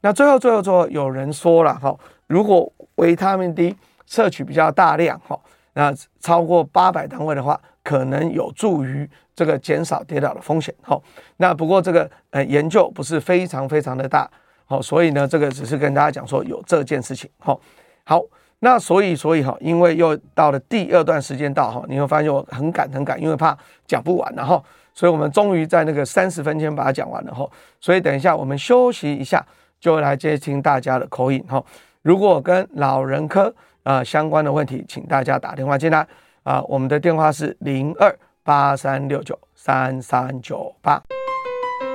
[0.00, 3.76] 那最后最后最后有人说了哈，如果维他命 D。
[4.06, 5.36] 摄取比较大量哈，
[5.72, 11.00] 那超过八百单位的话，可能有助于这个减少跌倒的风险哈。
[11.38, 14.30] 那不过这个呃研究不是非常非常的大，
[14.66, 17.58] 好，所以呢这个只是跟大家讲说有这件事情哈。
[18.04, 18.22] 好，
[18.64, 23.54] 那所以所以哈，因为又到了第二段时间到哈，你会发现我很赶很赶，因为怕
[23.86, 27.46] 讲不完然后，所以我们终于在那个三十分前把它讲完了哈。
[27.78, 29.44] 所以等一下我们休息一下，
[29.78, 31.62] 就来接听大家的口音哈。
[32.00, 36.06] 如果跟老人科啊、呃，相关的问题，请大家打电话进来
[36.44, 41.02] 啊、我们的电话是零二八三六九三三九八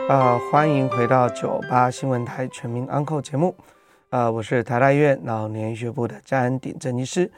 [0.07, 3.55] 啊，欢迎回到九八新闻台全民安扣节目
[4.09, 7.31] 啊、呃，我是台大医院老年医学部的詹鼎正医师。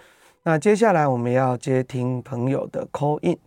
[0.43, 3.37] 那接下来我们要接听朋友的 call in，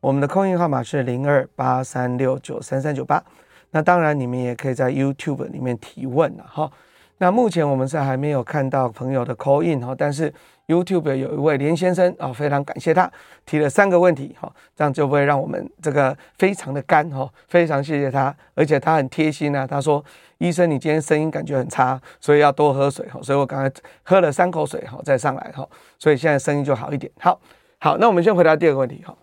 [0.00, 3.24] 我们的 call in 号码是零二八三六九三三九八。
[3.70, 6.70] 那当然，你们也可以在 YouTube 里面提问了哈。
[7.16, 10.30] 那目前我们是还没有看到朋友的 call in 哈，但是。
[10.66, 13.12] YouTube 有一位连先生啊，非常感谢他
[13.44, 20.02] 提了三个问题哈，这样就会让我们这个非常的干哈，非常谢谢他，而且他很贴心啊，他说
[20.44, 25.66] 医生你今天声音感觉很差，所以要多喝水哈，所以我刚才喝了三口水哈再上来哈，
[25.98, 27.10] 所以现在声音就好一点。
[27.18, 27.40] 好，
[27.78, 29.16] 好，那我们先回答第二个问题哈，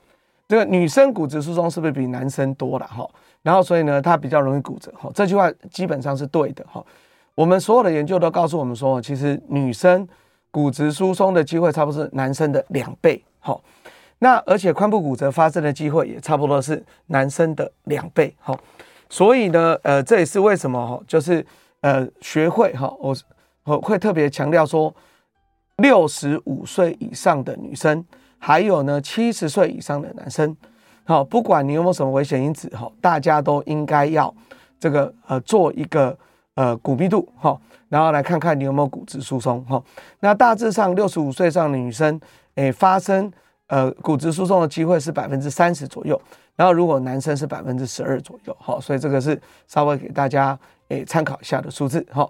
[0.48, 3.08] 这个女生骨质疏松是不是比男生多了哈？
[3.44, 6.84] 然后所以呢，她比较容易骨折哈，这句话基本上是对的哈。
[7.36, 10.08] 我们所有的研究都告诉我们说，其实女生。
[10.54, 13.58] 骨质疏松的机会差不多是男生的两倍，哈，
[14.20, 18.60] 那而且髋部骨折发生的机会也差不多是男生的两倍，好，
[19.12, 21.46] 所以呢，呃，这也是为什么哈，就是
[21.82, 23.14] 呃，学会哈，我
[23.66, 24.94] 我会特别强调说，
[25.76, 28.06] 六十五岁以上的女生，
[28.40, 30.56] 还有呢七十岁以上的男生，
[31.04, 34.34] 好，不管你有没有什么危险因子哈，大家都应该要
[34.80, 36.18] 这个呃做一个
[36.56, 37.60] 呃骨密度哈。
[37.90, 39.84] 然后来看看你有没有骨质疏松哈，
[40.22, 42.18] 那大致上六十五岁以上的女生，
[42.56, 43.30] 诶发生
[43.68, 46.20] 呃骨质疏松的机会是百分之三十左右，
[46.56, 50.58] 然后如果男生是百分之十二左右，好，所以这个是稍微给大家
[50.90, 52.30] 诶参考一下的数字哈。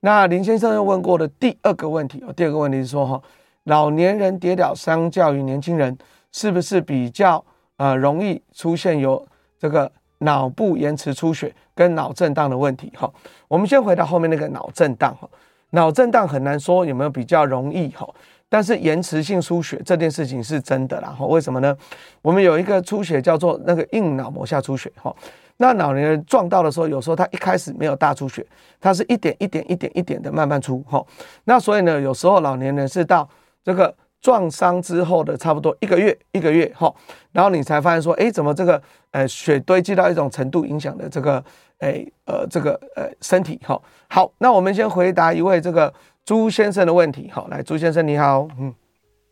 [0.00, 3.22] 那林先生又问过的第二个问题，第二个问题是说哈，
[3.64, 5.96] 老年人跌倒相较于年轻人，
[6.32, 7.44] 是不是比较
[7.76, 9.26] 呃容易出现有
[9.58, 9.90] 这个？
[10.24, 13.12] 脑部延迟出血跟脑震荡的问题，哈，
[13.48, 15.28] 我们先回到后面那个脑震荡，哈，
[15.70, 18.08] 脑震荡很难说有没有比较容易，哈，
[18.52, 21.74] 但是延迟性出血这件事情是真的啦，哈，为什么呢？
[22.20, 25.10] 我们有一个出血叫做那个硬脑膜下出血，哈，
[25.56, 28.46] 那老年人撞到的时候，有时候他一开始没有大出血，
[28.78, 31.02] 他是一点一点一点一点的慢慢出，哈，
[31.44, 33.26] 那所以呢，有时候老年人是到
[33.64, 33.94] 这个。
[34.22, 36.94] 撞伤之后的差不多一个月，一个月哈，
[37.32, 41.44] 然后你才发现说，哎，怎么这个呃血堆积到一种程度，影响的这个
[41.78, 43.76] 哎呃这个呃身体哈。
[44.06, 45.92] 好，那我们先回答一位这个
[46.24, 47.30] 朱先生的问题。
[47.32, 48.74] 好，来，朱先生你好，嗯，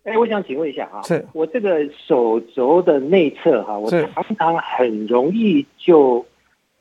[0.05, 6.24] 哎，我想请问一下啊，是我这个手肘的内侧哈，我常常很容易就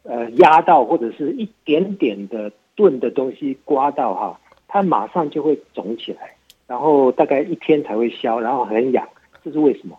[0.03, 6.35] 呃压到或者是一点点的钝的东西刮到哈，它马上就会肿起来。
[6.65, 9.03] 然后大概一天才会消，然后很痒，
[9.43, 9.97] 这是为什么？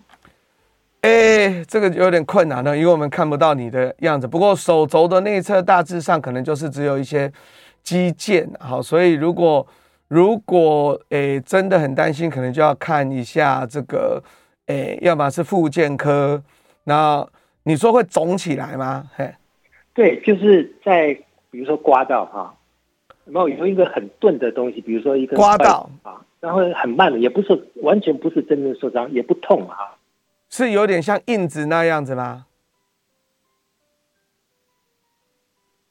[1.01, 4.29] 哎，这个有点困难呢，因为我们看不到你的样子。
[4.29, 7.33] 不过手肘的内侧大致上可能就是只有一些
[7.83, 9.67] 肌腱，好，所以如果
[10.11, 14.21] 如果诶真的很担心，可能就要看一下这个，
[14.67, 16.43] 诶，要么是复健科。
[16.83, 17.25] 那
[17.63, 19.09] 你说会肿起来吗？
[19.15, 19.33] 嘿，
[19.95, 21.15] 对，就是在
[21.53, 22.53] 比如说刮到哈，
[23.27, 26.21] 然后有一个很钝的东西，比如说一个刮到啊。
[26.41, 29.95] 然后很慢的，也不是完全不是真正受伤，也不痛啊，
[30.49, 32.47] 是有点像印子那样子吗？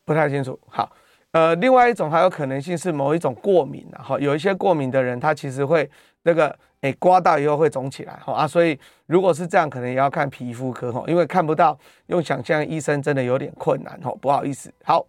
[0.04, 0.60] 不太清楚。
[0.68, 0.92] 好，
[1.32, 5.88] 呃，另外一种还有可能性是某一种过敏啊，哈，有一些过敏的人，他其实会
[6.24, 14.74] 那个，诶，刮到以后会肿起来，哈啊，所以如果是这样，可能也要看皮肤科，哈，因为看不到，用想象医生真的有点困难，哈，不好意思。
[14.84, 15.06] 好，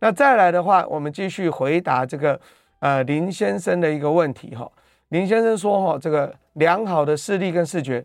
[0.00, 2.38] 那再来的话，我们继续回答这个，
[2.80, 4.70] 呃，林先生的一个问题，哈，
[5.08, 8.04] 林先生说，哈，这个良好的视力跟视觉，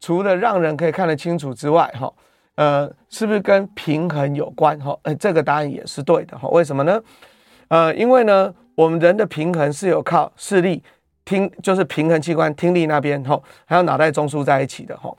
[0.00, 2.10] 除了让人可以看得清楚之外，哈。
[2.56, 4.78] 呃，是不是跟平衡有关？
[4.80, 6.48] 哈，哎，这个答案也是对的哈。
[6.48, 7.00] 为什么呢？
[7.68, 10.82] 呃，因为呢，我们人的平衡是有靠视力、
[11.24, 15.14] 听，就是平衡器官听力那边哈，还有脑袋中枢在一起的哈。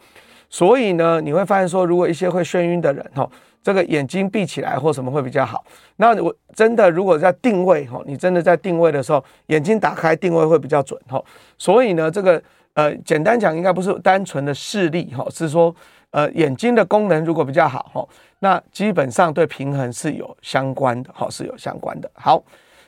[0.49, 3.29] 所以呢，你会发现说，如果一些会眩晕的人哈，
[3.61, 5.63] 这个眼睛闭起来或什么会比较好。
[5.97, 11.23] 那我真的如果在定位哈，你真的在定位的时候，眼睛打开定位会比较准哈。
[11.57, 12.41] 所以呢，这个
[12.73, 15.75] 呃，简单讲，应该不是单纯的视力哈，是说。
[16.17, 18.07] 呃，眼睛的功能如果比较好哈，
[18.39, 22.09] 那基本上对平衡是有相关的哈，是有相关的。
[22.15, 22.43] 好，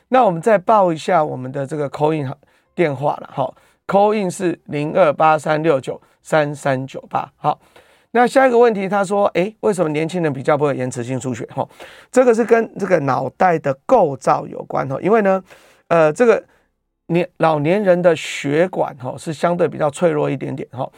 [0.08, 2.28] 那我们再报一下我们的这个 coin
[2.74, 3.54] 电话了哈
[3.86, 7.30] ，coin 是零二八三六九三三九八。
[7.36, 7.60] 好，
[8.10, 11.46] 那下一个问题，他说，哎，为什么年轻人比较不会延迟性出血？
[11.54, 11.64] 哈，
[12.10, 15.40] 这个是跟这个脑袋的构造有关哈，因为呢，
[15.86, 16.42] 呃，这个
[17.06, 20.90] 年老年人的血管哈是相对比较脆弱一点点哈。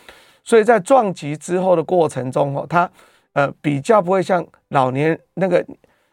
[0.45, 2.91] 所以在撞击之后的过程中，哦，它
[3.33, 5.65] 呃比较不会像老年那个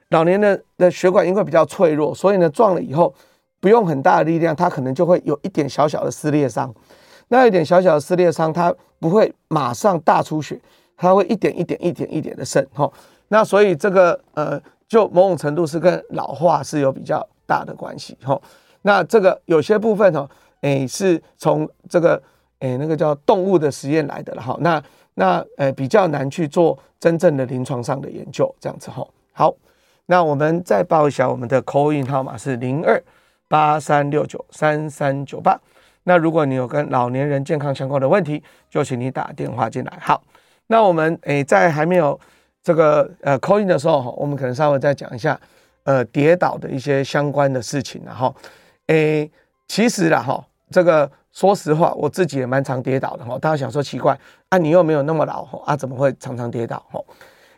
[0.09, 3.13] 老年的的血管因为比较脆弱，所以呢撞了以后
[3.59, 6.73] 不用很大的力量，它可能就会有一点小小的撕裂伤。
[7.29, 10.59] 那一点小小的撕裂伤，它不会马上大出血，
[10.95, 12.65] 它会一点一点一点一点的渗。
[12.73, 12.91] 哈，
[13.29, 18.15] 那所以这个呃，就某种程度是跟老化是有比较大的关系。
[18.23, 18.39] 哈，
[18.83, 20.29] 那这个有些部分哦，
[20.61, 22.21] 诶是从这个。
[22.59, 29.05] 诶，那个叫动物的实验来的了哈，那那呃比较难去做真正的临床上的研究，这样子哈。
[29.31, 29.55] 好，
[30.07, 33.01] 那我们再报一下我们的 call in 号码是零二
[33.47, 35.57] 八三六九三三九八。
[36.03, 39.97] 那如果你有跟老年人健康相关的问题，就请你打电话进来。
[40.01, 40.21] 好，
[40.67, 42.19] 那我们诶在还没有
[42.61, 45.39] 这个呃 call in 的时候哈，我们可能稍微再讲一下
[45.83, 48.35] 呃跌倒的一些相关的事情然后
[48.87, 49.31] 诶，
[49.67, 51.09] 其实啦哈这个。
[51.31, 53.37] 说实话，我自己也蛮常跌倒的哈。
[53.39, 54.17] 大家想说奇怪
[54.49, 56.99] 啊，你又没有那么老哈啊，怎么会常常跌倒哈？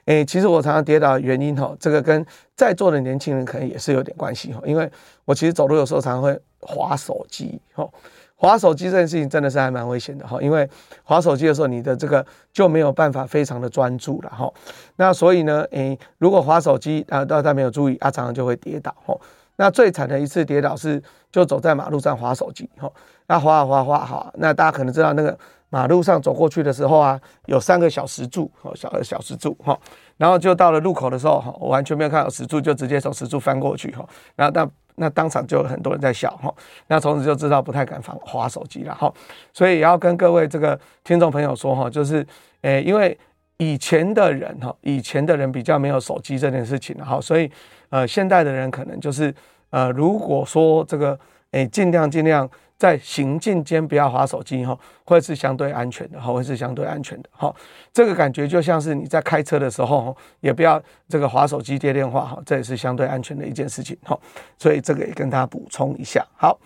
[0.05, 4.59] 诶，其实我常常跌倒的原因哈，这个跟在座的年轻人可能也是有点关系哈。
[4.65, 4.89] 因为
[5.25, 7.87] 我其实走路有时候常常会滑手机哈，
[8.35, 10.41] 滑手机这件事情真的是还蛮危险的哈。
[10.41, 10.67] 因为
[11.03, 14.51] 滑手机的时候，你的这个就没有办法非常的专注了哈。
[14.95, 19.15] 那所以呢，诶，如果滑手机啊，大家没有注意啊，常常就会跌倒哈。
[19.61, 20.99] 那最惨的一次跌倒是
[21.31, 22.91] 就走在马路上滑手机哈。
[23.27, 25.37] 那滑啊滑滑好，那大家可能知道那个
[25.69, 29.77] 马路上走过去的时候啊，有三个小石柱，哦，小的小石柱哈，
[30.17, 34.03] 然后就到了路口的时候哈，我完全没有看到石柱，就直接从石柱翻过去哈，
[34.35, 36.51] 然后那那当场就有很多人在笑哈，
[36.87, 39.13] 那从此就知道不太敢滑手机了哈，
[39.53, 42.25] 所以也要跟各位这个听众朋友说哈，就是
[42.61, 43.15] 诶，因为
[43.57, 47.49] 以前的人哈，以前的人比较没有手机这件事情哈，所以
[47.89, 49.33] 呃，现代的人可能就是
[49.71, 51.19] 呃，如果说这个
[51.51, 52.49] 诶，尽量尽量。
[52.81, 57.55] 在行进间不要滑手机哈，会是相对安全的哈，会是相对安全的哈。
[57.93, 64.19] 这个感觉就像是你在开车的时候，也不要这个滑手机接电话哈，这也是相对安全的一件事情哈。
[64.57, 66.25] 所以这个也跟大家补充一下。
[66.35, 66.59] 好，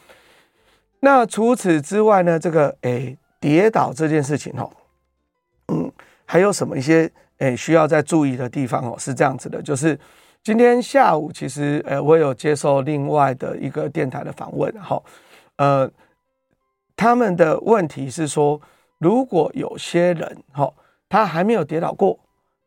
[1.02, 4.70] 那除此之外呢，这个诶跌倒这件事情哈，
[5.68, 5.92] 嗯，
[6.24, 8.96] 还有什么一些诶需要再注意的地方哦？
[8.98, 10.00] 是这样子的，就是
[10.46, 15.02] 今天下午其实呃我有接受另外的一个电台的访问哈，
[15.58, 15.92] 呃。
[16.98, 18.62] 他们的问题是说，
[19.00, 20.72] 如果有些人哈，
[21.10, 22.18] 他还没有跌倒过，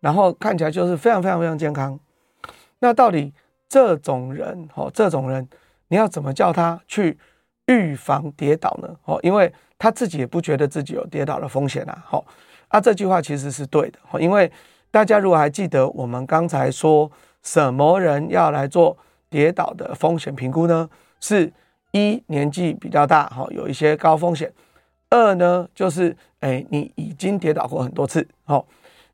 [0.00, 1.98] 然后看起来就是非常非常非常健康，
[2.80, 3.32] 那到底
[3.70, 5.48] 这种人哈，这种人
[5.88, 7.16] 你要怎么叫他去
[7.68, 8.94] 预防跌倒呢？
[9.06, 12.04] 哦，因为他自己也不觉得自己有跌倒的风险啊。
[12.04, 12.22] 好，
[12.68, 14.52] 啊，这句话其实是对的，因为
[14.90, 17.10] 大家如果还记得我们刚才说
[17.48, 18.96] 什么人要来做
[19.30, 20.88] 跌倒的风险评估呢？
[21.20, 21.52] 是。
[21.92, 24.52] 一年纪比较大，哈，有一些高风险。
[25.08, 28.66] 二呢，就是哎，你已经跌倒过很多次，好，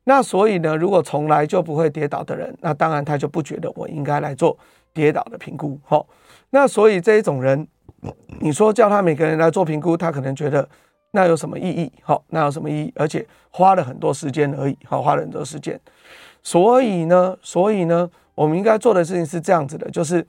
[0.03, 4.57] 那所以呢，如果从来就不会跌倒的人，那当然他就不觉得我应该来做
[4.93, 6.05] 跌倒的评估，好，
[6.49, 7.65] 那所以这一种人，
[8.41, 10.67] 你说叫他每个人来做评估，他可能觉得
[11.11, 11.89] 那有什么意义？
[12.01, 12.93] 好，那有什么意义？
[12.97, 15.79] 而且花了很多时间而已，好，花了很多时间。
[16.43, 20.25] 所以呢，所以呢，我们应该做的事情是这样子的，就是。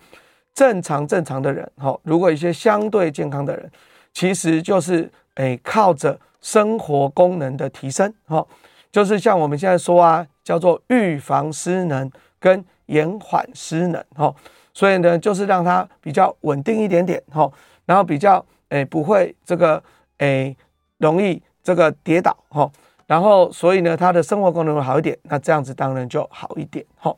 [0.57, 3.71] 正常正常的人，哈，如果一些相对健康的人，
[4.15, 8.43] 其实就是诶靠着生活功能的提升，哈，
[8.91, 14.35] 就是像我们现在说啊，叫做预防失能跟延缓失能，哈，
[14.73, 17.53] 所以呢，就是让它比较稳定一点点，哈，
[17.85, 19.83] 然后比较诶不会这个
[20.21, 20.57] 诶
[20.97, 22.73] 容易这个跌倒，哈，
[23.07, 27.15] 然后所以呢，它的生活功能会好一点，那这样子当然就好一点，哈。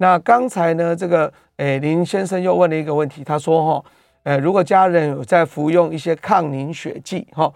[0.00, 3.84] 那刚才呢，这个诶林先生又问了一个问题，他说，哈，
[4.22, 7.52] 呃，如果家人有在服用一些抗凝血剂，哈，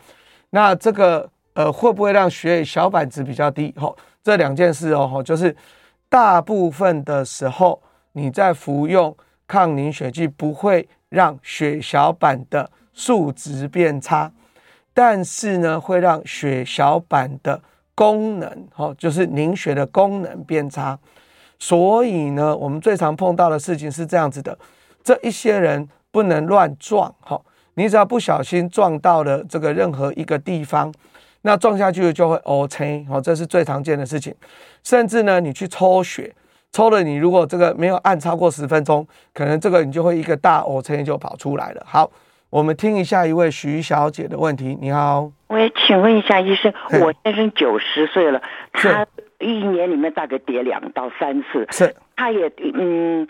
[0.51, 3.72] 那这个呃会不会让血小板值比较低？
[3.78, 3.90] 哈，
[4.22, 5.57] 这两件事哦，哈，就是
[6.11, 7.82] 大部分的时候
[8.12, 9.16] 你在服用。
[9.47, 14.32] 抗凝血剂不会让血小板的数值变差，
[14.95, 17.61] 但是呢，会让血小板的
[17.95, 20.99] 功能，哈，就是凝血的功能变差。
[21.67, 24.59] 所以呢，我们最常碰到的事情是这样子的：
[25.03, 27.41] 这一些人不能乱撞，哈，
[27.77, 30.93] 你只要不小心撞到了这个任何一个地方，
[31.41, 34.35] 那撞下去就会 O K，，好，这是最常见的事情。
[34.83, 36.35] 甚至呢，你去抽血。
[36.71, 41.83] 抽了你，如果这个没有按超过十分钟，可能这个你就会一个大乌青就跑出来了。
[41.87, 42.11] 好，
[42.51, 44.77] 我们听一下一位徐小姐的问题。
[44.83, 49.07] 你好，喂，请问一下医生，我先生九十岁了，他
[49.45, 53.28] 一年里面大概跌两到三次，是，他也嗯。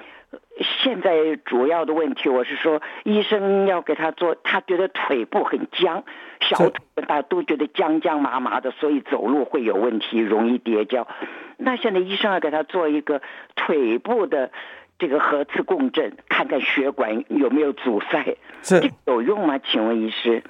[0.83, 6.05] 现在主要的问题，我是说，医生要给他做，他觉得腿部很僵，
[6.41, 11.09] 小腿大家都觉得僵僵麻麻的，所以走路会有问题，容易跌跤。
[11.57, 13.21] 那现在医生要给他做一个
[13.57, 14.53] 腿部的
[14.99, 19.59] 这个核磁共振，看看血管有没有阻塞，是这有用吗？
[19.59, 20.43] 请问医师？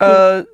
[0.00, 0.44] 呃，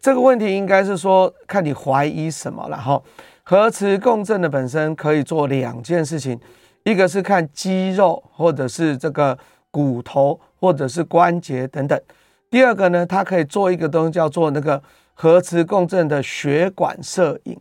[0.00, 3.00] 这个问题应该是说，看你怀疑什么了哈。
[3.42, 6.38] 核磁共振的本身可以做两件事情。
[6.82, 9.36] 一个是看肌肉，或者是这个
[9.72, 12.00] 骨头，或者是关节等等。
[12.48, 14.80] 第二个呢，它可以做一个东西叫做那个
[15.14, 17.58] 核磁共振的血管摄影。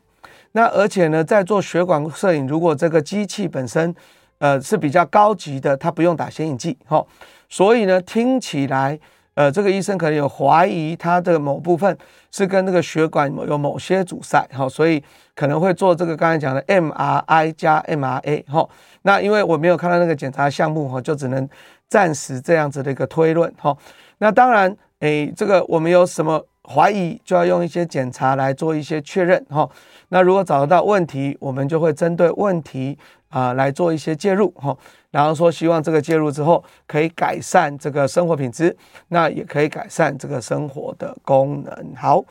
[0.52, 3.94] 那而且呢，在做血管摄影，如果这个机器本身
[4.38, 7.04] 呃是比较高级的，它不用打显影剂，哈。
[7.50, 9.00] 所以呢，听起来
[9.36, 11.96] 呃这个医生可能有怀疑他的某部分
[12.32, 15.02] 是跟那个血管有某些阻塞，哈，所以
[15.36, 18.68] 可能会做这个刚才讲的 MRI 加 MRA，哈。
[19.04, 21.48] 那因为我没有看到那个检查项目哈，就只能
[21.88, 23.78] 暂时这样子的一个推论哈。
[24.18, 29.70] 那当然，诶，这个我们有什么怀疑，就要用一些检查来做一些确认哈。
[30.10, 32.98] 那如果找得到问题，我们就会针对问题
[33.30, 34.76] 啊来做一些介入哈。
[35.16, 38.76] 然后说，希望这个介入之后可以改善这个生活品质，
[39.08, 41.94] 那也可以改善这个生活的功能。
[41.96, 42.22] 好，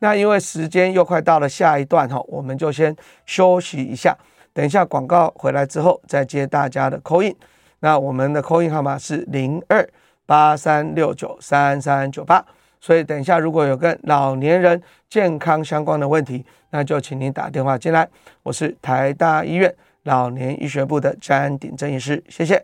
[0.00, 4.18] 那因为时间又快到了下一段哈，我们就先休息一下。
[4.52, 7.32] 等一下，广告回来之后再接大家的 call in。
[7.78, 9.88] 那我们的 call in 号码是零二
[10.26, 12.44] 八三六九三三九八。
[12.80, 18.08] 所以等一下，如果有跟老年人健康相关的问题，那就请您打电话进来。
[18.42, 19.72] 我是台大医院
[20.04, 22.60] 老年医学部的詹鼎正医师，谢谢。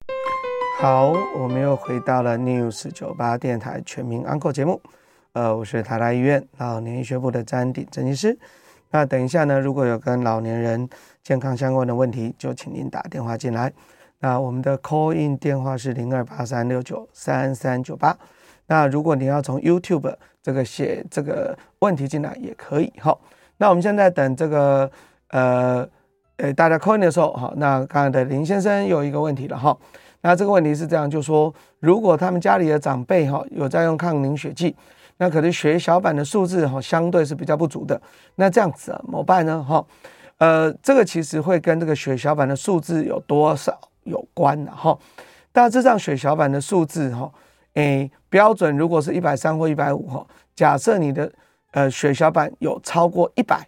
[0.80, 4.80] 好，我们又回到了 News 九八电台全民安扣节目。
[5.34, 8.36] 呃，我是台大医院老年医学部的詹鼎正医师。
[8.90, 10.88] 那等一下呢，如果有跟老年人
[11.22, 13.72] 健康相关的问题，就请您打电话进来。
[14.18, 18.18] 那我们的 call in 电话是零二八三六九三三九八。
[18.66, 20.12] 那如果你要从 YouTube
[20.42, 23.16] 这个写这个问题进来也可以哈。
[23.58, 24.90] 那我们现在等这个
[25.28, 25.88] 呃
[26.38, 27.52] 呃大家 call in 的时候哈。
[27.56, 29.76] 那刚才的林先生有一个问题了哈。
[30.22, 34.74] 那这个问题是这样，就说如果他们家里的长辈哈有在用抗凝血剂，
[35.18, 38.00] 那可能血小板的数字哈相对是比较不足的。
[38.34, 39.62] 那这样，怎么办呢？
[39.62, 39.84] 哈？
[40.38, 44.96] 呃，这个其实会跟这个血小板的数字有多少有关的哈。
[45.52, 47.30] 大致上血小板的数字哈，
[47.74, 51.30] 诶，标准如果是一百三或一百五哈，假设你的
[51.72, 53.66] 呃血小板有超过一百，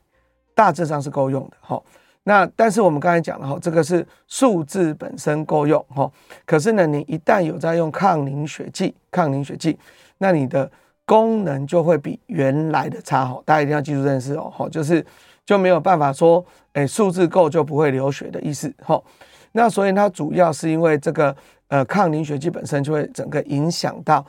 [0.54, 1.80] 大致上是够用的哈。
[2.24, 6.10] 那但是我们刚才讲了哈，这个是数字本身够用哈。
[6.44, 9.78] 可是呢，你一旦有在用抗凝血剂，抗凝血剂，
[10.18, 10.70] 那你的
[11.04, 13.42] 功能就会比原来的差哈。
[13.44, 15.04] 大家一定要记住这件事哦，哈，就是。
[15.46, 16.44] 就没有办法说，
[16.74, 19.04] 诶，数字够就不会流血的意思，吼。
[19.50, 21.34] 那所以它主要是因为这个，
[21.66, 24.24] 呃，抗凝血剂本身就会整个影响到，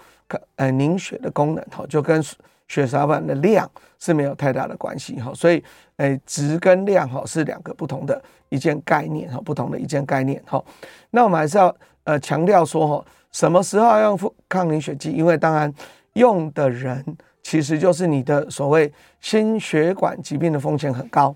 [0.56, 2.24] 呃，凝血的功能，吼，就跟
[2.68, 3.70] 血小板的量
[4.02, 5.32] 是没有太大的关系，哈。
[5.34, 5.64] 所以，
[5.96, 10.62] 诶，值跟量，哈，是两个不同的一件概念，哈，不同的一件概念，哈。
[11.12, 11.74] 那我们还是要，
[12.04, 15.14] 呃，强调说，哈，什么时候要用抗凝血剂？
[15.14, 15.74] 因为当然
[16.16, 17.06] 用的人。
[17.44, 18.90] 其实就是你的所谓
[19.20, 21.36] 心血管疾病的风险很高，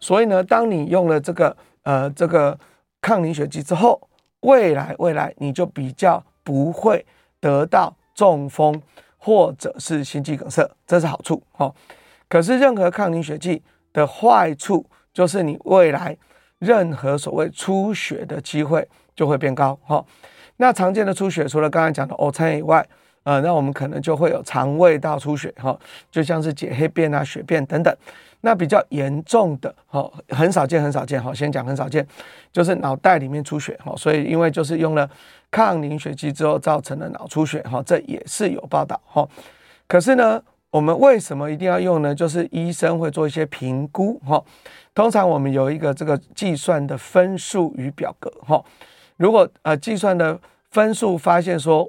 [0.00, 2.58] 所以呢，当你用了这个呃这个
[3.02, 4.00] 抗凝血剂之后，
[4.40, 7.04] 未来未来你就比较不会
[7.38, 8.80] 得到中风
[9.18, 11.70] 或者是心肌梗塞，这是好处哈。
[12.32, 13.62] 可是任何抗凝血剂
[13.92, 16.16] 的坏处就是你未来
[16.60, 20.02] 任何所谓出血的机会就会变高哈。
[20.56, 22.82] 那常见的出血，除了刚才讲的呕餐以外，
[23.24, 25.78] 呃，那我们可能就会有肠胃道出血，哈，
[26.10, 27.94] 就像是解黑便啊、血便等等。
[28.40, 32.06] 那比较严重的，哈，很少见，很少见，哈，先讲很少见，
[32.50, 35.06] 就是脑袋里面出血，哈，所以因为就是用了
[35.50, 39.28] 抗凝血剂之后造成的脑出血，哈，这也是有报道，哈。
[39.86, 40.42] 可是呢，
[40.72, 42.12] 我们为什么一定要用呢？
[42.12, 44.42] 就是医生会做一些评估，哈。
[44.92, 48.60] 通常我们有一个这个计算的分数与表格，哈。
[49.16, 51.86] 如果呃计算的分数发现说，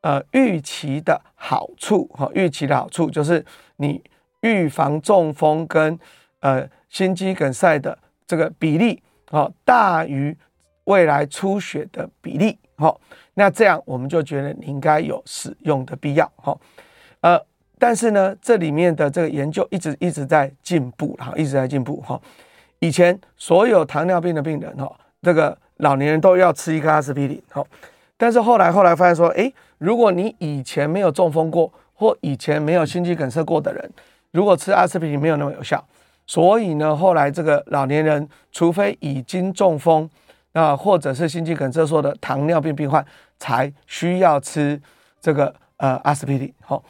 [0.00, 3.44] 呃预期的好处，哈，预期的好处就是
[3.76, 4.02] 你。
[4.44, 5.96] 预防中风跟
[6.40, 10.36] 呃心肌梗塞的这个比例哦，大于
[10.82, 13.00] 未来出血的比例，好，
[13.34, 16.58] 那这样我们就觉得你应该有使用的必要，哈，
[17.82, 22.20] 但是呢，这里面的这个研究一直一直在进步，哈，一直在进步，哈。
[22.78, 24.88] 以前所有糖尿病的病人，哈，
[25.20, 27.60] 这个老年人都要吃一颗阿司匹林，哈，
[28.16, 33.90] 但是后来后来发现说，哎，如果你以前没有中风过，或以前没有心肌梗塞过的人。
[34.30, 35.84] 如果吃阿司匹林没有那么有效，
[36.24, 40.08] 所以呢，后来这个老年人，除非已经中风
[40.52, 43.04] 啊，或者是心肌梗塞说的糖尿病病患，
[43.40, 44.80] 才需要吃
[45.20, 46.54] 这个呃阿司匹林。
[46.60, 46.80] 好，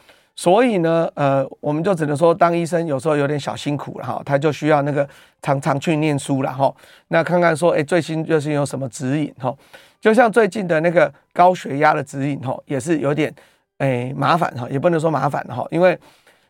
[0.43, 5.09] 所以呢，呃，我们就只能说当医生有时候有点小辛苦了哈，他就需要那个
[5.41, 6.75] 常常去念书了哈。
[7.07, 9.55] 那看看说，哎，最新就是有什么指引哈？
[10.01, 13.33] 就像最近的那个高血压的指引哈，也是有点
[13.79, 15.97] 哎麻烦哈，也不能说麻烦哈，因为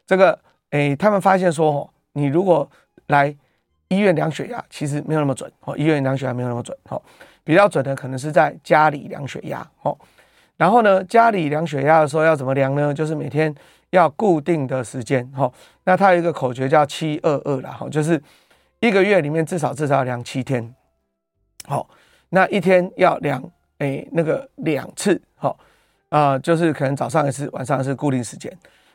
[0.06, 0.38] 这个。
[0.70, 2.66] 诶，他们发现说，哦，你如果
[3.08, 3.26] 来
[3.88, 7.02] 医院量血压，其实没有那么准，哦，医院量血压没有那么准，哦，
[7.44, 9.94] 比较准的可能是在家里量血压，哦，
[10.56, 12.94] 然后呢，家里量血压的时候要怎么量呢？
[12.94, 13.54] 就是每天
[13.92, 15.52] 要固定的时间，哦，
[15.84, 18.20] 那它有一个口诀叫七二二啦，哈，就是
[18.80, 20.74] 一个月里面至少至少要量七天，
[21.66, 21.88] 好，
[22.30, 23.42] 那一天要量，
[23.78, 25.58] 诶，那个两次，好，
[26.08, 28.50] 啊，就是可能早上一次，晚上一次，固定时间。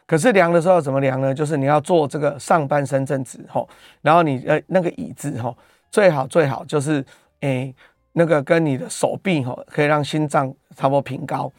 [0.07, 1.33] 可是量的时候怎么量呢？
[1.33, 3.69] 就是你要做这个上半身正直吼，
[4.01, 5.55] 然后你呃那个椅子吼，
[5.91, 7.05] 最好最好就是
[7.41, 7.75] 诶、
[8.13, 11.51] 那个跟你的手臂吼，可以让心脏差不多平高。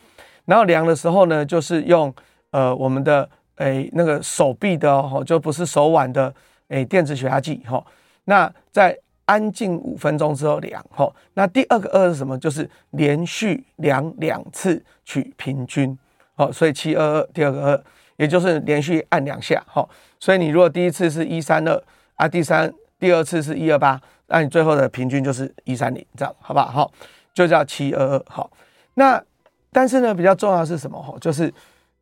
[0.47, 2.13] 然后量的时候呢，就是用
[2.51, 6.33] 呃我们的诶、那个手臂的吼，就不是手腕的
[6.69, 7.85] 诶、欸、电子血压计吼。
[8.25, 11.15] 那在安静五分钟之后量吼。
[11.35, 12.39] 那第二个二是什么？
[12.39, 15.99] 就是连续量两次取平均。
[16.35, 17.85] 好，所以七二二，第二个二。
[18.19, 19.89] 也就是连续按两下，哈，
[20.19, 21.81] 所以你如果第一次是一三二
[22.17, 22.69] 啊，第三
[22.99, 26.67] 第二次是一二八，那你最后的平均就是一三零，这样好不好？
[26.67, 26.93] 好，
[27.33, 28.51] 就叫七二二，好。
[28.95, 29.23] 那
[29.71, 31.01] 但是呢，比较重要的是什么？
[31.01, 31.55] 哈，就是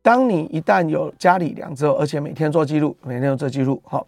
[0.07, 4.01] 当你一旦有家里量之后，而且每天做记录，每天有做记录，哈，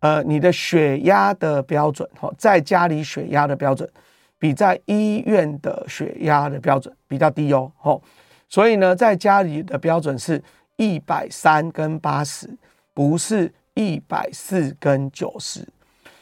[0.00, 3.88] 呃，你的血压的标准，哈，在家里血压的标准
[4.38, 7.98] 比在医院的血压的标准比较低哦，哈，
[8.50, 10.42] 所以呢，在家里的标准是。
[10.76, 12.48] 一百三跟八十，
[12.94, 15.60] 不是一百四跟九十，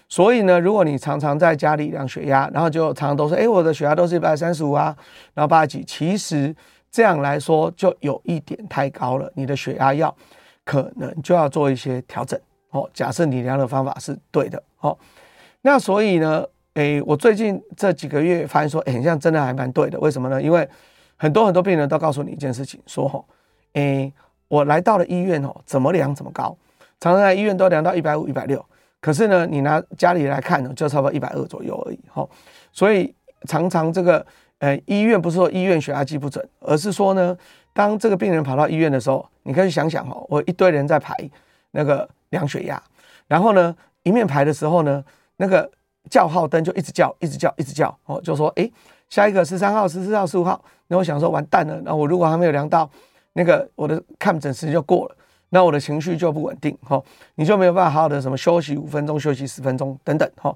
[0.09, 4.97] 所以呢，如果你常常在家里量血压，然后就常常都说，哎，我的血压都是一百三十五啊，
[5.35, 6.53] 然后八十几，其实
[6.91, 10.15] 这样来说就有一点太高了，你的血压药
[10.65, 12.39] 可能就要做一些调整
[12.71, 12.89] 哦。
[12.93, 14.97] 假设你量的方法是对的哦，
[15.63, 20.43] 那所以呢，哎，我最近这几个月发现说，哎，好像真的还蛮对的，为什么呢？
[20.43, 20.69] 因为
[21.17, 23.25] 很多很多病人都告诉你一件事情，说吼，
[23.73, 24.13] 哎。
[24.51, 26.57] 我来到了医院哦，怎么量怎么高，
[27.01, 28.65] 常常在医院都量到一百五、一百六，
[28.99, 32.27] 可是呢，你拿家里来看呢，就差不多一百二左右而已哈。
[32.73, 33.15] 所以
[33.47, 34.25] 常常这个
[34.59, 37.37] 呃医院不是说医院血压计不准，而是说呢，
[37.73, 41.15] 当这个病人跑到医院的时候，你可以想想哦，我一堆人在排
[41.73, 42.83] 那个量血压，
[43.27, 45.05] 然后呢，一面排的时候呢，
[45.37, 45.71] 那个
[46.11, 48.73] 叫号灯就一直叫，一直叫，一直叫哦，就说诶，
[49.09, 52.89] 下一个十三号、十四号、十五号，那我想说完蛋了，那我如果还没有量到。
[53.35, 55.17] 那个我的看诊时间就过了，
[55.51, 57.01] 那我的情绪就不稳定哈，
[57.37, 60.53] 你就没有办法好好的什么休息五分钟、休息十分钟等等哈，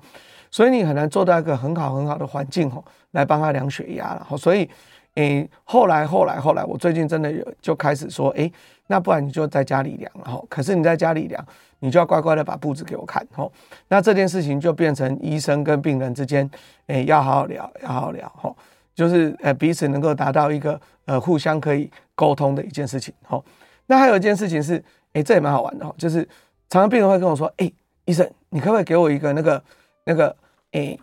[0.52, 2.80] 所以你很难做到一个很好很好的环境哈，
[3.10, 4.36] 来帮他量血压了哈。
[4.36, 4.68] 所以，
[5.14, 8.52] 诶，后来后来后来，我最近真的有就开始说，诶，
[8.86, 10.40] 那不然你就在家里量了哈。
[10.48, 11.44] 可是你在家里量，
[11.80, 13.50] 你就要乖乖的把步子给我看哈。
[13.88, 16.48] 那这件事情就变成医生跟病人之间，
[16.86, 18.54] 诶，要好好聊，要好好聊哈。
[18.94, 23.42] 就是呃彼此能够达到一个呃互相可以沟通的一件事情，齁。
[23.86, 24.84] 那还有一件事情是，
[25.14, 26.22] 诶、这也蛮好玩的吼，就是
[26.68, 27.72] 常常病人会跟我说，诶、
[28.04, 29.62] 医生，你可不可以给我一个那个
[30.04, 30.28] 那个，
[30.72, 31.00] 哎、欸，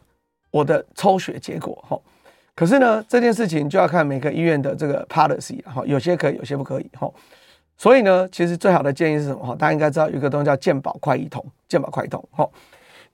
[0.51, 1.99] 我的抽血结果，哈。
[2.55, 7.09] 可是呢，这件事情就要看每个医院的这个 policy，哈，有些可以，有些不可以，哈。
[7.77, 9.45] 所以呢，其实最好的建议是什么？
[9.45, 12.49] 齁，大家应该知道有一个东西叫健保快易通，健保快易通，哈。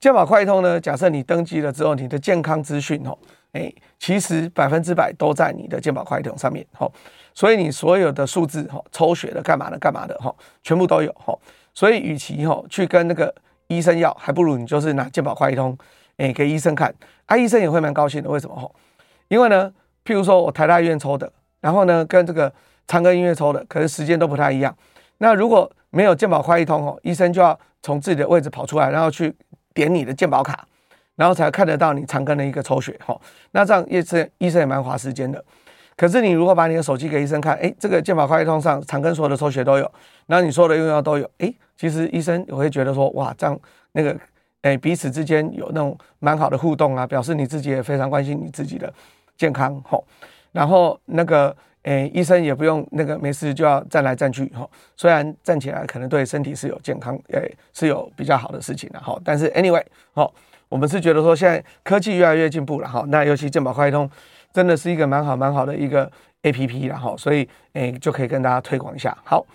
[0.00, 3.16] 健保快易通呢，假设你登记了之后，你的健康资讯，齁。
[3.52, 6.86] 哎，其实百分之百都在你的健保快统上面，哈，
[7.32, 11.34] 所以你所有的数字，哈，抽血的、干嘛的、干嘛的，哈，全部都有，哈，
[11.72, 13.34] 所以与其哈去跟那个
[13.68, 15.76] 医生要，还不如你就是拿健保快一通，
[16.16, 16.94] 哎，给医生看，
[17.26, 18.56] 啊，医生也会蛮高兴的，为什么？
[18.56, 18.74] 吼，
[19.28, 19.72] 因为呢，
[20.04, 22.52] 譬如说我台大医院抽的，然后呢跟这个
[22.86, 24.76] 长庚医院抽的，可是时间都不太一样，
[25.18, 29.34] 那如果没有健保快一通，吼，医生就要从自己的位置跑出来，然后去
[29.74, 30.66] 点你的健保卡。
[31.16, 33.18] 然后才看得到你长庚的一个抽血，哈，
[33.52, 35.42] 那这样医生医生也蛮花时间的。
[35.96, 39.90] 可是你如果把你的手机给医生看，哎，这个健保快一通上长庚所有的抽血都有，
[40.26, 43.58] 然后你所有的用药都有，哎，其实医生也会觉得说，哇，这样
[43.92, 44.16] 那个，
[44.62, 48.92] 哎，彼此之间有那种蛮好的互动啊，表示你自己也非常关心你自己的
[49.36, 50.04] 健康，吼。
[50.52, 54.70] 然后那个，哎，医生也不用那个没事就要站来站去，吼。
[54.96, 59.20] 虽然站起来可能对身体是有健康，哎，是有比较好的事情的，吼。
[59.24, 60.32] 但是 anyway，好。
[60.68, 64.10] 我们是觉得说，现在科技越来越进步了哈，那尤其健保快通
[64.52, 66.10] 真的是一个蛮好蛮好的一个
[66.42, 69.16] APP 了哈，所以诶就可以跟大家推广一下。
[69.22, 69.46] 好，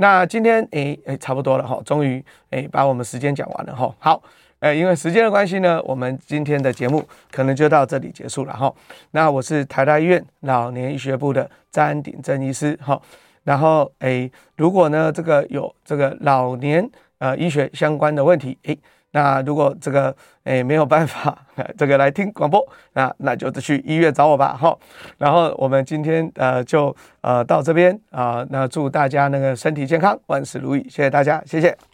[0.00, 3.92] 那今天诶诶差不多了哈，终于诶把我们时间讲完了哈。
[3.98, 4.22] 好，
[4.60, 8.72] 诶因为时间的关系呢，我们今天的节目可能就到这里结束了哈。
[9.10, 13.00] 那我是台大医院老年医学部的詹鼎正医师哈。
[13.44, 16.88] 然后诶如果呢这个有这个老年
[17.18, 18.78] 呃医学相关的问题诶。
[19.12, 21.38] 那如果这个诶没有办法，
[21.78, 22.60] 这个来听广播，
[22.92, 24.78] 那那就去医院找我吧，好。
[25.16, 31.78] 然后我们今天呃就呃到这边啊，那祝大家那个身体健康，万事如意，谢谢大家，谢谢。